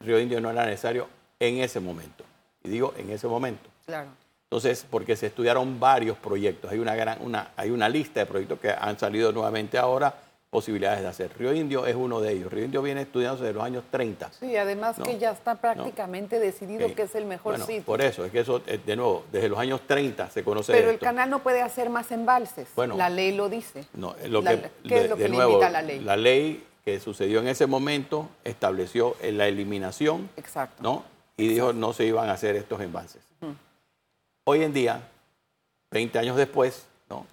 Río 0.00 0.20
Indio 0.20 0.40
no 0.40 0.50
era 0.50 0.64
necesario 0.64 1.08
en 1.40 1.58
ese 1.58 1.80
momento. 1.80 2.24
Y 2.62 2.68
digo 2.68 2.94
en 2.96 3.10
ese 3.10 3.26
momento. 3.26 3.68
Claro. 3.86 4.08
Entonces, 4.44 4.86
porque 4.88 5.16
se 5.16 5.26
estudiaron 5.26 5.78
varios 5.78 6.16
proyectos, 6.16 6.70
hay 6.70 6.78
una, 6.78 6.94
gran, 6.94 7.18
una, 7.20 7.50
hay 7.56 7.70
una 7.70 7.88
lista 7.88 8.20
de 8.20 8.26
proyectos 8.26 8.58
que 8.60 8.70
han 8.70 8.98
salido 8.98 9.30
nuevamente 9.30 9.76
ahora, 9.76 10.14
posibilidades 10.48 11.02
de 11.02 11.08
hacer. 11.08 11.30
Río 11.38 11.52
Indio 11.52 11.84
es 11.86 11.94
uno 11.94 12.20
de 12.22 12.32
ellos. 12.32 12.50
Río 12.50 12.64
Indio 12.64 12.80
viene 12.80 13.02
estudiándose 13.02 13.42
desde 13.44 13.54
los 13.54 13.62
años 13.64 13.84
30. 13.90 14.30
Sí, 14.32 14.56
además 14.56 14.96
No, 14.96 15.04
que 15.04 15.18
ya 15.18 15.32
está 15.32 15.56
prácticamente 15.56 16.38
decidido 16.38 16.94
que 16.94 17.02
es 17.02 17.14
el 17.14 17.26
mejor 17.26 17.52
Bueno, 17.54 17.66
sitio. 17.66 17.82
Por 17.82 18.00
eso, 18.00 18.24
es 18.24 18.32
que 18.32 18.40
eso, 18.40 18.62
eh, 18.66 18.80
de 18.86 18.96
nuevo, 18.96 19.24
desde 19.30 19.50
los 19.50 19.58
años 19.58 19.82
30 19.86 20.30
se 20.30 20.42
conoce 20.42 20.72
Pero 20.72 20.88
el 20.90 20.98
canal 20.98 21.28
no 21.28 21.40
puede 21.40 21.60
hacer 21.60 21.90
más 21.90 22.10
embalses. 22.10 22.68
Bueno. 22.74 22.96
la 22.96 23.10
ley 23.10 23.32
lo 23.36 23.50
dice. 23.50 23.84
No, 23.92 24.14
es 24.22 24.30
lo 24.30 24.40
La- 24.40 24.52
que, 24.58 24.70
¿qué 24.88 24.96
es 24.96 25.02
de, 25.02 25.08
lo 25.10 25.16
que 25.16 25.24
de 25.24 25.28
nuevo, 25.28 25.52
invita 25.52 25.68
la 25.68 25.82
ley? 25.82 26.00
La 26.00 26.16
ley 26.16 26.64
que 26.84 27.00
sucedió 27.00 27.40
en 27.40 27.48
ese 27.48 27.66
momento 27.66 28.28
estableció 28.44 29.16
la 29.22 29.48
eliminación, 29.48 30.30
Exacto. 30.36 30.82
¿no? 30.82 31.04
Y 31.36 31.48
dijo 31.48 31.72
no 31.72 31.92
se 31.92 32.04
iban 32.06 32.28
a 32.28 32.32
hacer 32.32 32.56
estos 32.56 32.80
embalses. 32.80 33.22
Hoy 34.44 34.62
en 34.62 34.72
día, 34.72 35.02
20 35.90 36.18
años 36.18 36.36
después, 36.36 36.86
¿no? 37.10 37.26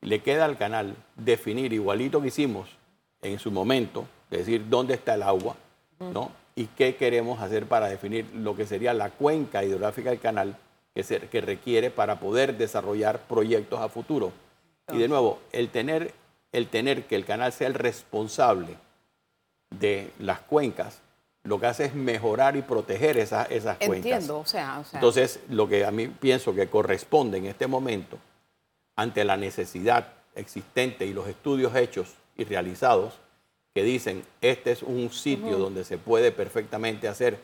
Le 0.00 0.22
queda 0.22 0.44
al 0.44 0.56
canal 0.56 0.94
definir, 1.16 1.72
igualito 1.72 2.20
que 2.20 2.28
hicimos 2.28 2.68
en 3.22 3.38
su 3.40 3.50
momento, 3.50 4.06
es 4.30 4.38
decir, 4.38 4.68
dónde 4.68 4.94
está 4.94 5.14
el 5.14 5.24
agua, 5.24 5.56
¿no? 5.98 6.30
Y 6.54 6.66
qué 6.66 6.96
queremos 6.96 7.40
hacer 7.40 7.66
para 7.66 7.88
definir 7.88 8.26
lo 8.34 8.54
que 8.54 8.66
sería 8.66 8.94
la 8.94 9.10
cuenca 9.10 9.64
hidrográfica 9.64 10.10
del 10.10 10.20
canal 10.20 10.56
que, 10.94 11.02
se, 11.02 11.20
que 11.20 11.40
requiere 11.40 11.90
para 11.90 12.20
poder 12.20 12.56
desarrollar 12.56 13.20
proyectos 13.22 13.80
a 13.80 13.88
futuro. 13.88 14.32
Y 14.92 14.98
de 14.98 15.08
nuevo, 15.08 15.40
el 15.52 15.68
tener, 15.68 16.14
el 16.52 16.68
tener 16.68 17.06
que 17.06 17.16
el 17.16 17.24
canal 17.24 17.52
sea 17.52 17.66
el 17.66 17.74
responsable 17.74 18.76
de 19.70 20.10
las 20.18 20.40
cuencas, 20.40 21.00
lo 21.44 21.60
que 21.60 21.66
hace 21.66 21.86
es 21.86 21.94
mejorar 21.94 22.56
y 22.56 22.62
proteger 22.62 23.16
esas, 23.16 23.50
esas 23.50 23.76
cuencas. 23.78 23.96
Entiendo, 23.96 24.38
o 24.38 24.46
sea, 24.46 24.78
o 24.80 24.84
sea. 24.84 24.98
Entonces, 24.98 25.40
lo 25.48 25.68
que 25.68 25.84
a 25.84 25.90
mí 25.90 26.08
pienso 26.08 26.54
que 26.54 26.68
corresponde 26.68 27.38
en 27.38 27.46
este 27.46 27.66
momento, 27.66 28.18
ante 28.96 29.24
la 29.24 29.36
necesidad 29.36 30.12
existente 30.34 31.06
y 31.06 31.12
los 31.12 31.28
estudios 31.28 31.74
hechos 31.74 32.14
y 32.36 32.44
realizados, 32.44 33.14
que 33.74 33.82
dicen, 33.82 34.24
este 34.40 34.72
es 34.72 34.82
un 34.82 35.10
sitio 35.12 35.58
donde 35.58 35.84
se 35.84 35.98
puede 35.98 36.32
perfectamente 36.32 37.08
hacer 37.08 37.38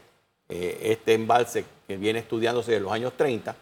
eh, 0.48 0.78
este 0.82 1.14
embalse 1.14 1.64
que 1.86 1.96
viene 1.96 2.18
estudiándose 2.18 2.72
de 2.72 2.80
los 2.80 2.92
años 2.92 3.12
30, 3.16 3.54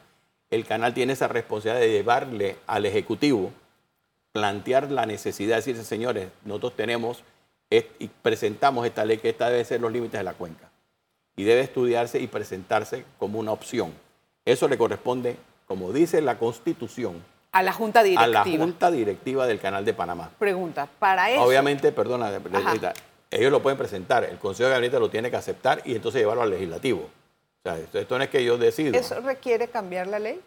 el 0.50 0.66
canal 0.66 0.92
tiene 0.92 1.12
esa 1.12 1.28
responsabilidad 1.28 1.80
de 1.80 1.92
llevarle 1.92 2.56
al 2.66 2.86
Ejecutivo, 2.86 3.52
plantear 4.32 4.90
la 4.90 5.06
necesidad 5.06 5.56
de 5.56 5.56
decirse, 5.56 5.84
señores, 5.84 6.28
nosotros 6.44 6.74
tenemos 6.76 7.22
y 7.70 8.08
presentamos 8.08 8.86
esta 8.86 9.04
ley 9.04 9.18
que 9.18 9.30
esta 9.30 9.48
debe 9.48 9.64
ser 9.64 9.80
los 9.80 9.92
límites 9.92 10.18
de 10.18 10.24
la 10.24 10.34
cuenca. 10.34 10.70
Y 11.36 11.44
debe 11.44 11.62
estudiarse 11.62 12.18
y 12.18 12.26
presentarse 12.26 13.04
como 13.18 13.38
una 13.38 13.52
opción. 13.52 13.92
Eso 14.44 14.68
le 14.68 14.76
corresponde, 14.76 15.36
como 15.66 15.92
dice 15.92 16.20
la 16.20 16.38
Constitución, 16.38 17.22
a 17.52 17.62
la 17.62 17.72
Junta 17.72 18.02
Directiva. 18.02 18.40
A 18.40 18.44
la 18.44 18.44
Junta 18.44 18.90
Directiva 18.90 19.46
del 19.46 19.60
Canal 19.60 19.84
de 19.84 19.92
Panamá. 19.92 20.30
Pregunta, 20.38 20.88
para 20.98 21.30
eso... 21.30 21.42
Obviamente, 21.42 21.92
perdona, 21.92 22.32
ellos 23.30 23.52
lo 23.52 23.62
pueden 23.62 23.78
presentar, 23.78 24.24
el 24.24 24.38
Consejo 24.38 24.68
de 24.68 24.74
Gabinete 24.74 24.98
lo 24.98 25.10
tiene 25.10 25.30
que 25.30 25.36
aceptar 25.36 25.82
y 25.84 25.94
entonces 25.94 26.22
llevarlo 26.22 26.42
al 26.42 26.50
legislativo. 26.50 27.00
O 27.00 27.62
sea, 27.62 27.78
esto, 27.78 28.18
no 28.18 28.24
es 28.24 28.30
que 28.30 28.42
yo 28.42 28.56
decida. 28.56 28.98
¿Eso 28.98 29.20
requiere 29.20 29.68
cambiar 29.68 30.06
la 30.06 30.18
ley? 30.18 30.40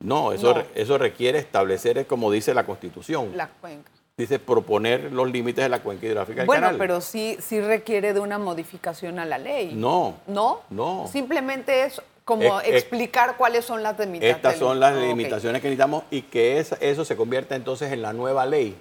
No, 0.00 0.32
eso, 0.32 0.62
eso 0.74 0.98
requiere 0.98 1.38
establecer, 1.38 2.06
como 2.06 2.30
dice 2.30 2.52
la 2.54 2.66
Constitución. 2.66 3.30
La 3.34 3.48
cuenca 3.48 3.90
dice 4.16 4.38
proponer 4.38 5.12
los 5.12 5.30
límites 5.30 5.64
de 5.64 5.68
la 5.68 5.80
cuenca 5.80 6.06
hidrográfica 6.06 6.42
del 6.42 6.48
canal. 6.48 6.62
Bueno, 6.62 6.78
pero 6.78 7.00
sí, 7.00 7.36
sí 7.40 7.60
requiere 7.60 8.12
de 8.12 8.20
una 8.20 8.38
modificación 8.38 9.18
a 9.18 9.24
la 9.24 9.38
ley. 9.38 9.72
No. 9.74 10.14
¿No? 10.26 10.60
No. 10.70 11.08
Simplemente 11.10 11.84
es 11.84 12.00
como 12.24 12.60
explicar 12.60 13.36
cuáles 13.36 13.64
son 13.64 13.82
las 13.82 13.98
limitaciones. 13.98 14.36
Estas 14.36 14.56
son 14.56 14.80
las 14.80 14.96
limitaciones 14.96 15.60
que 15.60 15.68
necesitamos 15.68 16.04
y 16.10 16.22
que 16.22 16.58
eso 16.58 17.04
se 17.04 17.16
convierta 17.16 17.56
entonces 17.56 17.92
en 17.92 18.02
la 18.02 18.12
nueva 18.12 18.46
ley. 18.46 18.76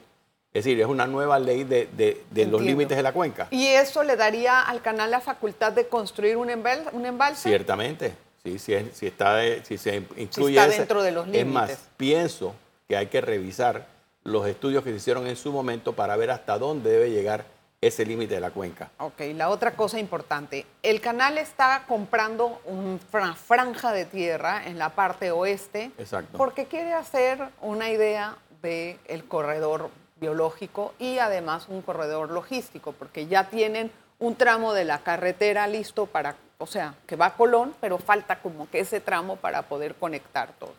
Es 0.54 0.66
decir, 0.66 0.80
es 0.80 0.86
una 0.86 1.08
nueva 1.08 1.40
ley 1.40 1.64
de, 1.64 2.24
los 2.48 2.62
límites 2.62 2.96
de 2.96 3.02
la 3.02 3.12
cuenca. 3.12 3.48
¿Y 3.50 3.66
eso 3.66 4.04
le 4.04 4.16
daría 4.16 4.62
al 4.62 4.84
canal 4.84 5.10
la 5.10 5.20
facultad 5.20 5.72
de 5.72 5.88
construir 5.88 6.38
un, 6.38 6.52
un 6.92 7.06
embalse? 7.06 7.50
Ciertamente. 7.50 8.14
Sí, 8.44 8.60
si, 8.60 9.06
está, 9.06 9.40
si 9.64 9.78
se 9.78 10.04
incluye. 10.18 10.60
está 10.60 10.68
dentro 10.68 11.02
de 11.02 11.12
los 11.12 11.28
límites. 11.28 11.48
Es 11.48 11.54
más, 11.54 11.90
pienso 11.96 12.54
que 12.88 12.98
hay 12.98 13.08
que 13.08 13.22
revisar 13.22 13.88
los 14.24 14.46
estudios 14.48 14.84
que 14.84 14.90
se 14.92 14.98
hicieron 14.98 15.28
en 15.28 15.36
su 15.36 15.52
momento 15.52 15.94
para 15.94 16.16
ver 16.18 16.32
hasta 16.32 16.58
dónde 16.58 16.92
debe 16.92 17.10
llegar 17.12 17.46
ese 17.80 18.06
límite 18.06 18.36
de 18.36 18.40
la 18.42 18.52
cuenca. 18.52 18.92
Ok, 18.98 19.22
la 19.36 19.50
otra 19.50 19.76
cosa 19.76 20.00
importante, 20.00 20.66
el 20.84 21.02
canal 21.02 21.38
está 21.38 21.84
comprando 21.88 22.62
una 22.66 23.36
franja 23.36 23.92
de 23.92 24.06
tierra 24.06 24.66
en 24.66 24.78
la 24.78 24.90
parte 24.90 25.32
oeste 25.32 25.92
Exacto. 25.98 26.38
porque 26.38 26.66
quiere 26.66 26.94
hacer 26.94 27.50
una 27.62 27.90
idea 27.90 28.38
del 28.62 28.98
el 29.08 29.26
corredor 29.26 29.90
biológico 30.20 30.94
y 31.00 31.18
además 31.18 31.68
un 31.68 31.82
corredor 31.82 32.32
logístico, 32.32 32.94
porque 32.94 33.28
ya 33.28 33.50
tienen 33.50 33.92
un 34.20 34.36
tramo 34.36 34.74
de 34.74 34.86
la 34.86 35.00
carretera 35.00 35.68
listo 35.68 36.06
para, 36.06 36.36
o 36.64 36.68
sea, 36.68 36.96
que 37.06 37.18
va 37.18 37.26
a 37.26 37.36
Colón, 37.36 37.76
pero 37.82 37.98
falta 37.98 38.40
como 38.40 38.70
que 38.70 38.80
ese 38.80 39.02
tramo 39.02 39.36
para 39.36 39.64
poder 39.64 39.96
conectar 39.96 40.54
todo. 40.54 40.74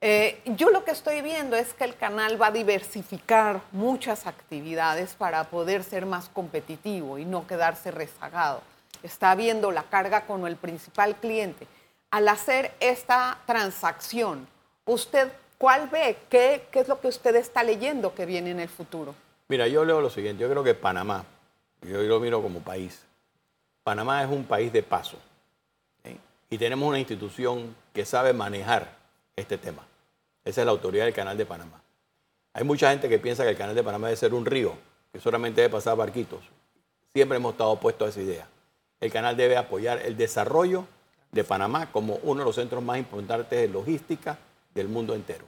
Eh, 0.00 0.40
yo 0.56 0.70
lo 0.70 0.84
que 0.84 0.90
estoy 0.90 1.22
viendo 1.22 1.54
es 1.54 1.72
que 1.72 1.84
el 1.84 1.94
canal 1.94 2.40
va 2.42 2.48
a 2.48 2.50
diversificar 2.50 3.60
muchas 3.70 4.26
actividades 4.26 5.14
para 5.14 5.44
poder 5.44 5.84
ser 5.84 6.04
más 6.04 6.28
competitivo 6.28 7.16
y 7.18 7.24
no 7.24 7.46
quedarse 7.46 7.92
rezagado. 7.92 8.60
Está 9.04 9.36
viendo 9.36 9.70
la 9.70 9.84
carga 9.84 10.26
con 10.26 10.44
el 10.48 10.56
principal 10.56 11.14
cliente. 11.14 11.68
Al 12.10 12.26
hacer 12.26 12.72
esta 12.80 13.38
transacción, 13.46 14.48
¿usted 14.84 15.30
cuál 15.58 15.88
ve? 15.90 16.16
¿Qué, 16.28 16.66
es 16.72 16.88
lo 16.88 17.00
que 17.00 17.06
usted 17.06 17.36
está 17.36 17.62
leyendo 17.62 18.16
que 18.16 18.26
viene 18.26 18.50
en 18.50 18.58
el 18.58 18.68
futuro? 18.68 19.14
Mira, 19.46 19.68
yo 19.68 19.84
leo 19.84 20.00
lo 20.00 20.10
siguiente. 20.10 20.42
Yo 20.42 20.50
creo 20.50 20.64
que 20.64 20.74
Panamá, 20.74 21.24
yo 21.82 22.02
lo 22.02 22.18
miro 22.18 22.42
como 22.42 22.58
país, 22.58 23.06
Panamá 23.82 24.22
es 24.22 24.30
un 24.30 24.44
país 24.44 24.72
de 24.72 24.82
paso. 24.82 25.18
Y 26.50 26.58
tenemos 26.58 26.86
una 26.86 26.98
institución 26.98 27.74
que 27.94 28.04
sabe 28.04 28.32
manejar 28.32 28.94
este 29.36 29.56
tema. 29.56 29.86
Esa 30.44 30.60
es 30.60 30.64
la 30.66 30.72
autoridad 30.72 31.06
del 31.06 31.14
Canal 31.14 31.36
de 31.38 31.46
Panamá. 31.46 31.80
Hay 32.52 32.64
mucha 32.64 32.90
gente 32.90 33.08
que 33.08 33.18
piensa 33.18 33.42
que 33.44 33.50
el 33.50 33.56
Canal 33.56 33.74
de 33.74 33.82
Panamá 33.82 34.08
debe 34.08 34.16
ser 34.18 34.34
un 34.34 34.44
río, 34.44 34.74
que 35.12 35.18
solamente 35.18 35.62
debe 35.62 35.72
pasar 35.72 35.96
barquitos. 35.96 36.40
Siempre 37.14 37.36
hemos 37.36 37.52
estado 37.52 37.70
opuestos 37.70 38.06
a 38.06 38.10
esa 38.10 38.20
idea. 38.20 38.48
El 39.00 39.10
canal 39.10 39.36
debe 39.36 39.56
apoyar 39.56 39.98
el 40.00 40.16
desarrollo 40.16 40.86
de 41.32 41.42
Panamá 41.42 41.90
como 41.90 42.20
uno 42.22 42.40
de 42.40 42.44
los 42.44 42.54
centros 42.54 42.82
más 42.82 42.98
importantes 42.98 43.60
de 43.60 43.68
logística 43.68 44.38
del 44.74 44.88
mundo 44.88 45.14
entero 45.14 45.44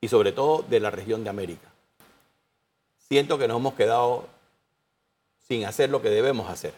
y 0.00 0.08
sobre 0.08 0.32
todo 0.32 0.62
de 0.62 0.80
la 0.80 0.90
región 0.90 1.22
de 1.22 1.30
América. 1.30 1.68
Siento 2.96 3.38
que 3.38 3.46
nos 3.46 3.58
hemos 3.58 3.74
quedado 3.74 4.26
sin 5.46 5.64
hacer 5.64 5.90
lo 5.90 6.02
que 6.02 6.10
debemos 6.10 6.50
hacer. 6.50 6.74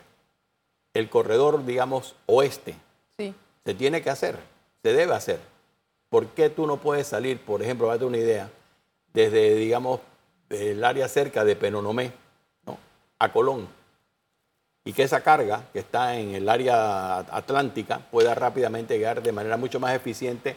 El 0.95 1.11
corredor, 1.11 1.65
digamos, 1.67 2.15
oeste, 2.27 2.77
se 3.19 3.75
tiene 3.75 4.03
que 4.03 4.11
hacer, 4.11 4.39
se 4.83 4.93
debe 4.93 5.15
hacer 5.15 5.41
¿Por 6.15 6.29
qué 6.29 6.49
tú 6.49 6.65
no 6.69 6.77
puedes 6.77 7.09
salir, 7.09 7.41
por 7.41 7.61
ejemplo, 7.61 7.89
darte 7.89 8.05
una 8.05 8.19
idea, 8.19 8.49
desde, 9.13 9.57
digamos, 9.57 9.99
el 10.49 10.85
área 10.85 11.09
cerca 11.09 11.45
de 11.45 11.57
Penonomé 11.57 12.13
¿no? 12.65 12.79
a 13.19 13.33
Colón? 13.33 13.67
Y 14.85 14.93
que 14.93 15.03
esa 15.03 15.23
carga 15.23 15.65
que 15.73 15.81
está 15.81 16.17
en 16.17 16.37
el 16.37 16.49
área 16.49 17.19
atlántica 17.19 17.99
pueda 18.13 18.33
rápidamente 18.37 18.97
llegar 18.97 19.25
de 19.25 19.33
manera 19.33 19.57
mucho 19.57 19.81
más 19.81 19.93
eficiente 19.97 20.57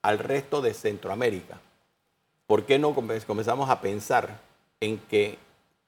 al 0.00 0.18
resto 0.18 0.62
de 0.62 0.72
Centroamérica. 0.72 1.60
¿Por 2.46 2.64
qué 2.64 2.78
no 2.78 2.94
comenzamos 2.94 3.68
a 3.68 3.82
pensar 3.82 4.40
en 4.80 4.96
que 4.96 5.36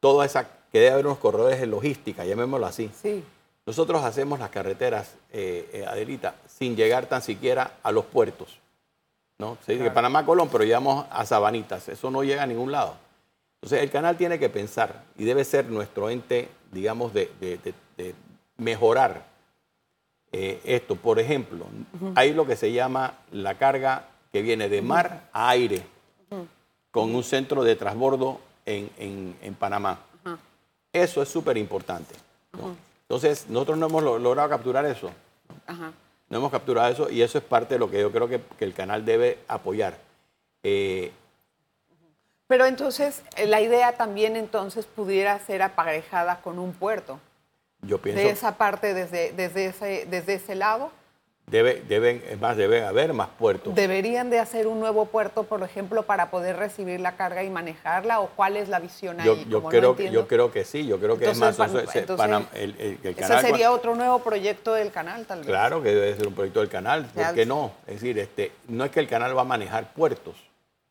toda 0.00 0.26
esa, 0.26 0.50
que 0.70 0.80
debe 0.80 0.90
haber 0.90 1.06
unos 1.06 1.18
corredores 1.18 1.60
de 1.60 1.66
logística, 1.66 2.26
llamémoslo 2.26 2.66
así? 2.66 2.90
Sí. 2.94 3.24
Nosotros 3.68 4.02
hacemos 4.02 4.38
las 4.38 4.48
carreteras, 4.48 5.14
eh, 5.30 5.68
eh, 5.74 5.84
Adelita, 5.84 6.36
sin 6.46 6.74
llegar 6.74 7.04
tan 7.04 7.20
siquiera 7.20 7.72
a 7.82 7.92
los 7.92 8.06
puertos. 8.06 8.58
¿no? 9.36 9.58
Se 9.66 9.72
dice 9.72 9.84
que 9.84 9.90
Panamá 9.90 10.24
Colón, 10.24 10.48
pero 10.50 10.64
llegamos 10.64 11.04
a 11.10 11.26
Sabanitas. 11.26 11.86
Eso 11.90 12.10
no 12.10 12.24
llega 12.24 12.44
a 12.44 12.46
ningún 12.46 12.72
lado. 12.72 12.94
Entonces, 13.56 13.82
el 13.82 13.90
canal 13.90 14.16
tiene 14.16 14.38
que 14.38 14.48
pensar 14.48 15.04
y 15.18 15.24
debe 15.24 15.44
ser 15.44 15.66
nuestro 15.66 16.08
ente, 16.08 16.48
digamos, 16.72 17.12
de, 17.12 17.28
mejorar 18.56 19.26
eh, 20.32 20.62
esto. 20.64 20.96
Por 20.96 21.18
ejemplo, 21.18 21.66
hay 22.14 22.32
lo 22.32 22.46
que 22.46 22.56
se 22.56 22.72
llama 22.72 23.18
la 23.32 23.58
carga 23.58 24.06
que 24.32 24.40
viene 24.40 24.70
de 24.70 24.80
mar 24.80 25.28
a 25.34 25.50
aire, 25.50 25.82
con 26.90 27.14
un 27.14 27.22
centro 27.22 27.64
de 27.64 27.76
transbordo 27.76 28.40
en, 28.64 29.56
Panamá. 29.58 29.98
Eso 30.90 31.20
es 31.20 31.28
súper 31.28 31.58
importante. 31.58 32.27
Entonces, 33.08 33.48
nosotros 33.48 33.78
no 33.78 33.86
hemos 33.86 34.02
logrado 34.02 34.48
capturar 34.48 34.84
eso. 34.84 35.10
Ajá 35.66 35.92
no 36.28 36.38
hemos 36.38 36.50
capturado 36.50 36.92
eso 36.92 37.10
y 37.10 37.22
eso 37.22 37.38
es 37.38 37.44
parte 37.44 37.74
de 37.74 37.78
lo 37.78 37.90
que 37.90 38.00
yo 38.00 38.12
creo 38.12 38.28
que, 38.28 38.40
el 38.60 38.74
canal 38.74 39.04
debe 39.04 39.38
apoyar. 39.48 39.96
Eh, 40.62 41.12
Pero 42.46 42.66
entonces, 42.66 43.22
eh, 43.36 43.46
la 43.46 43.60
idea 43.60 43.92
también 43.92 44.36
entonces 44.36 44.86
pudiera 44.86 45.38
ser 45.38 45.62
aparejada 45.62 46.40
con 46.42 46.58
un 46.58 46.72
puerto. 46.72 47.20
Yo 47.82 47.98
pienso. 47.98 48.20
De 48.20 48.30
esa 48.30 48.56
parte, 48.56 48.92
desde, 48.92 49.32
desde, 49.32 49.66
ese, 49.66 50.06
desde 50.06 50.34
ese 50.34 50.54
lado. 50.54 50.90
Debe, 51.50 51.82
deben, 51.88 52.22
es 52.28 52.38
más, 52.38 52.56
debe 52.56 52.84
haber 52.84 53.14
más 53.14 53.28
puertos. 53.38 53.74
¿Deberían 53.74 54.28
de 54.28 54.38
hacer 54.38 54.66
un 54.66 54.80
nuevo 54.80 55.06
puerto, 55.06 55.44
por 55.44 55.62
ejemplo, 55.62 56.02
para 56.02 56.30
poder 56.30 56.56
recibir 56.56 57.00
la 57.00 57.16
carga 57.16 57.42
y 57.42 57.48
manejarla? 57.48 58.20
¿O 58.20 58.28
cuál 58.28 58.56
es 58.58 58.68
la 58.68 58.80
visión 58.80 59.18
ahí? 59.20 59.46
Yo, 59.48 59.64
creo, 59.64 59.96
yo 59.96 60.26
creo 60.28 60.52
que 60.52 60.64
sí, 60.64 60.86
yo 60.86 60.98
creo 60.98 61.18
que 61.18 61.30
es 61.30 61.38
más... 61.38 61.58
ese 61.58 63.40
sería 63.40 63.72
otro 63.72 63.94
nuevo 63.94 64.18
proyecto 64.18 64.74
del 64.74 64.90
canal, 64.90 65.24
tal 65.24 65.38
vez. 65.38 65.46
Claro 65.46 65.82
que 65.82 65.94
debe 65.94 66.14
ser 66.16 66.28
un 66.28 66.34
proyecto 66.34 66.60
del 66.60 66.68
canal, 66.68 67.06
¿por 67.06 67.34
qué 67.34 67.46
no? 67.46 67.72
Es 67.86 67.94
decir, 67.94 68.18
este, 68.18 68.52
no 68.68 68.84
es 68.84 68.90
que 68.90 69.00
el 69.00 69.08
canal 69.08 69.36
va 69.36 69.42
a 69.42 69.46
manejar 69.46 69.92
puertos, 69.94 70.36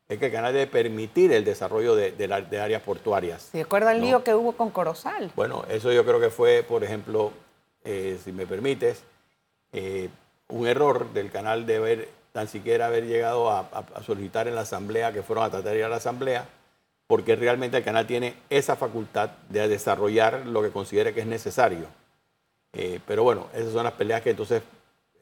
es 0.10 0.18
que 0.18 0.28
el 0.28 0.32
canal 0.32 0.54
debe 0.54 0.68
permitir 0.68 1.34
el 1.34 1.46
desarrollo 1.46 1.96
de, 1.96 2.14
áreas 2.60 2.82
portuarias. 2.82 3.50
¿Se 3.52 3.62
acuerda 3.62 3.92
el 3.92 4.02
lío 4.02 4.24
que 4.24 4.34
hubo 4.34 4.54
con 4.54 4.72
Corozal? 4.72 5.32
Bueno, 5.36 5.66
eso 5.70 5.92
yo 5.92 6.04
creo 6.04 6.20
que 6.20 6.32
fue, 6.32 6.64
por 6.64 6.84
ejemplo, 6.84 7.32
eh, 7.84 8.18
si 8.24 8.32
me 8.32 8.48
permites... 8.48 9.04
Eh, 9.74 10.10
un 10.50 10.68
error 10.68 11.12
del 11.14 11.32
canal 11.32 11.66
de 11.66 11.78
haber 11.78 12.10
tan 12.32 12.48
siquiera 12.48 12.86
haber 12.88 13.06
llegado 13.06 13.50
a, 13.50 13.68
solicitar 14.06 14.48
en 14.48 14.56
la 14.56 14.62
asamblea, 14.62 15.12
que 15.12 15.24
fueron 15.24 15.46
a 15.46 15.50
tratar 15.50 15.72
de 15.72 15.80
ir 15.80 15.86
a 15.86 15.90
la 15.90 15.96
asamblea, 15.96 16.48
porque 17.08 17.36
realmente 17.36 17.78
el 17.78 17.84
canal 17.84 18.06
tiene 18.06 18.36
esa 18.50 18.76
facultad 18.76 19.32
de 19.50 19.68
desarrollar 19.68 20.46
lo 20.46 20.62
que 20.62 20.70
considere 20.70 21.14
que 21.14 21.22
es 21.22 21.28
necesario. 21.28 21.88
Eh, 22.74 23.00
pero 23.08 23.24
bueno, 23.24 23.48
esas 23.54 23.74
son 23.74 23.84
las 23.84 23.94
peleas 23.94 24.22
que 24.22 24.32
entonces... 24.32 24.62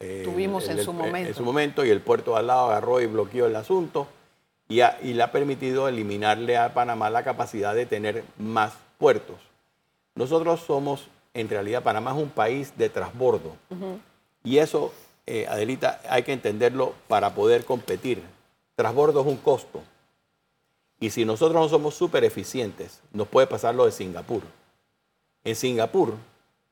eh, 0.00 0.22
Tuvimos 0.24 0.68
en 0.68 0.82
su 0.82 0.92
momento. 0.92 1.28
En 1.28 1.34
su 1.34 1.42
momento 1.42 1.84
y 1.84 1.90
el 1.90 2.00
puerto 2.00 2.32
de 2.32 2.40
al 2.40 2.48
lado 2.48 2.66
agarró 2.66 3.00
y 3.00 3.06
bloqueó 3.06 3.46
el 3.46 3.56
asunto 3.56 4.08
y, 4.68 4.80
y 4.82 5.14
le 5.14 5.22
ha 5.22 5.32
permitido 5.32 5.88
eliminarle 5.88 6.58
a 6.58 6.74
Panamá 6.74 7.08
la 7.08 7.24
capacidad 7.24 7.74
de 7.74 7.86
tener 7.86 8.24
más 8.36 8.74
puertos. 8.98 9.36
Nosotros 10.16 10.60
somos, 10.60 11.08
en 11.34 11.48
realidad, 11.48 11.82
Panamá 11.82 12.10
es 12.10 12.18
un 12.18 12.30
país 12.30 12.72
de 12.76 12.88
transbordo. 12.88 13.54
Y 14.42 14.58
eso, 14.58 14.92
eh, 15.26 15.46
Adelita, 15.48 16.00
hay 16.08 16.22
que 16.22 16.32
entenderlo 16.32 16.94
para 17.08 17.34
poder 17.34 17.64
competir. 17.64 18.22
Transbordo 18.74 19.20
es 19.20 19.26
un 19.26 19.36
costo. 19.36 19.82
Y 20.98 21.10
si 21.10 21.24
nosotros 21.24 21.60
no 21.60 21.68
somos 21.68 21.94
súper 21.94 22.24
eficientes, 22.24 23.00
nos 23.12 23.28
puede 23.28 23.46
pasar 23.46 23.74
lo 23.74 23.84
de 23.84 23.92
Singapur. 23.92 24.42
En 25.44 25.54
Singapur, 25.54 26.14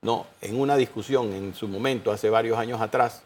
no, 0.01 0.27
en 0.41 0.59
una 0.59 0.77
discusión 0.77 1.33
en 1.33 1.55
su 1.55 1.69
momento, 1.69 2.11
hace 2.11 2.31
varios 2.31 2.59
años 2.59 2.81
atrás, 2.81 3.23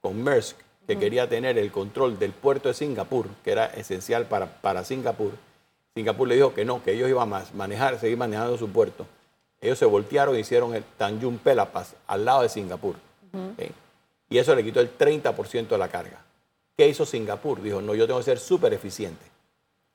con 0.00 0.22
Maersk, 0.22 0.56
que 0.86 0.98
quería 0.98 1.28
tener 1.28 1.58
el 1.58 1.70
control 1.70 2.18
del 2.18 2.32
puerto 2.32 2.68
de 2.68 2.74
Singapur, 2.74 3.26
que 3.44 3.52
era 3.52 3.66
esencial 3.66 4.26
para, 4.26 4.60
para 4.60 4.84
Singapur, 4.84 5.32
Singapur 5.94 6.26
le 6.26 6.36
dijo 6.36 6.54
que 6.54 6.64
no, 6.64 6.82
que 6.82 6.92
ellos 6.92 7.10
iban 7.10 7.32
a 7.34 7.44
manejar, 7.54 7.98
seguir 7.98 8.16
manejando 8.16 8.56
su 8.56 8.68
puerto. 8.70 9.06
Ellos 9.60 9.78
se 9.78 9.84
voltearon 9.84 10.34
y 10.36 10.40
hicieron 10.40 10.74
el 10.74 10.84
Tanjung 10.96 11.38
Pelapas 11.38 11.94
al 12.06 12.24
lado 12.24 12.42
de 12.42 12.48
Singapur. 12.48 12.96
Y 14.32 14.38
eso 14.38 14.54
le 14.54 14.64
quitó 14.64 14.80
el 14.80 14.96
30% 14.96 15.68
de 15.68 15.78
la 15.78 15.88
carga. 15.88 16.24
¿Qué 16.74 16.88
hizo 16.88 17.04
Singapur? 17.04 17.60
Dijo, 17.60 17.82
no, 17.82 17.94
yo 17.94 18.06
tengo 18.06 18.18
que 18.18 18.24
ser 18.24 18.38
súper 18.38 18.72
eficiente. 18.72 19.22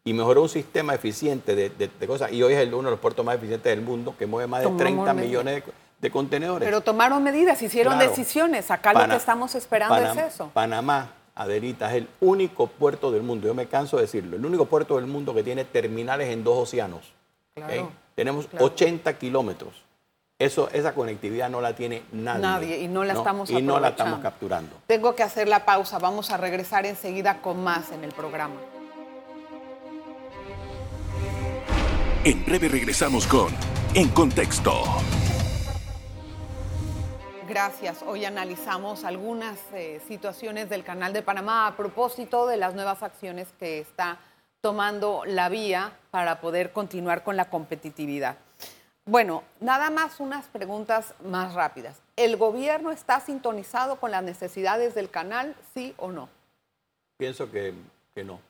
Y 0.03 0.13
mejoró 0.13 0.44
un 0.44 0.50
sistema 0.50 0.94
eficiente 0.94 1.56
de, 1.56 1.89
cosas. 2.06 2.32
Y 2.32 2.44
hoy 2.44 2.53
es 2.53 2.67
uno 2.67 2.84
de 2.84 2.91
los 2.91 3.00
puertos 3.00 3.25
más 3.25 3.36
eficientes 3.36 3.75
del 3.75 3.84
mundo, 3.84 4.13
que 4.15 4.27
mueve 4.27 4.46
más 4.46 4.62
de 4.62 4.70
30 4.70 5.12
millones 5.15 5.63
de, 6.00 6.12
contenedores. 6.12 6.67
Pero 6.67 6.82
tomaron 6.82 7.24
medidas, 7.24 7.60
hicieron 7.63 7.98
decisiones. 7.98 8.70
Acá 8.70 8.94
lo 8.94 9.10
que 9.10 9.15
estamos 9.15 9.56
esperando 9.56 9.98
es 9.98 10.34
eso. 10.36 10.51
Panamá, 10.53 11.13
Adelita, 11.34 11.89
es 11.89 12.03
el 12.03 12.08
único 12.20 12.67
puerto 12.67 13.12
del 13.12 13.24
mundo, 13.24 13.48
yo 13.48 13.56
me 13.56 13.65
canso 13.65 13.98
de 13.98 14.03
decirlo, 14.03 14.38
el 14.38 14.46
único 14.46 14.65
puerto 14.65 14.98
del 14.98 15.08
mundo 15.08 15.34
que 15.34 15.41
tiene 15.41 15.65
terminales 15.65 16.29
en 16.29 16.44
dos 16.44 16.60
océanos. 16.60 17.12
Claro. 17.56 17.89
Tenemos 18.13 18.48
80 18.60 19.17
kilómetros. 19.17 19.87
Eso, 20.39 20.70
esa 20.72 20.94
conectividad 20.94 21.50
no 21.50 21.62
la 21.62 21.75
tiene 21.75 22.03
nadie. 22.12 22.41
Nadie, 22.41 22.77
y 22.82 22.88
no 22.88 23.03
la 23.03 23.13
estamos 23.13 23.50
Y 23.50 23.60
no 23.60 23.79
la 23.79 23.89
estamos 23.89 24.20
capturando. 24.20 24.75
Tengo 24.86 25.15
que 25.15 25.24
hacer 25.24 25.48
la 25.48 25.65
pausa. 25.65 25.98
Vamos 25.98 26.29
a 26.29 26.38
regresar 26.38 26.86
enseguida 26.86 27.41
con 27.41 27.63
más 27.63 27.91
en 27.91 28.03
el 28.03 28.12
programa. 28.12 28.53
En 32.24 32.46
breve 32.46 32.70
regresamos 32.70 33.25
con 33.25 33.48
En 33.96 34.10
Contexto. 34.10 34.84
Gracias. 37.50 38.03
Hoy 38.06 38.25
analizamos 38.25 39.06
algunas 39.06 39.58
eh, 39.74 40.00
situaciones 40.08 40.70
del 40.70 40.84
Canal 40.84 41.13
de 41.13 41.24
Panamá 41.24 41.65
a 41.65 41.75
propósito 41.75 42.46
de 42.46 42.58
las 42.58 42.75
nuevas 42.75 43.01
acciones 43.01 43.48
que 43.60 43.79
está 43.79 44.20
tomando 44.62 45.24
la 45.25 45.50
vía 45.50 45.94
para 46.12 46.41
poder 46.41 46.74
continuar 46.74 47.24
con 47.24 47.38
la 47.38 47.50
competitividad. 47.50 48.38
Bueno, 49.08 49.46
nada 49.62 49.90
más 49.90 50.20
unas 50.20 50.48
preguntas 50.48 51.14
más 51.24 51.54
rápidas. 51.54 51.96
¿El 52.18 52.36
gobierno 52.36 52.92
está 52.92 53.22
sintonizado 53.22 54.02
con 54.02 54.12
las 54.12 54.22
necesidades 54.22 54.96
del 54.96 55.10
canal, 55.10 55.56
sí 55.74 55.96
o 55.96 56.12
no? 56.12 56.28
Pienso 57.16 57.50
que, 57.50 57.74
no. 58.26 58.42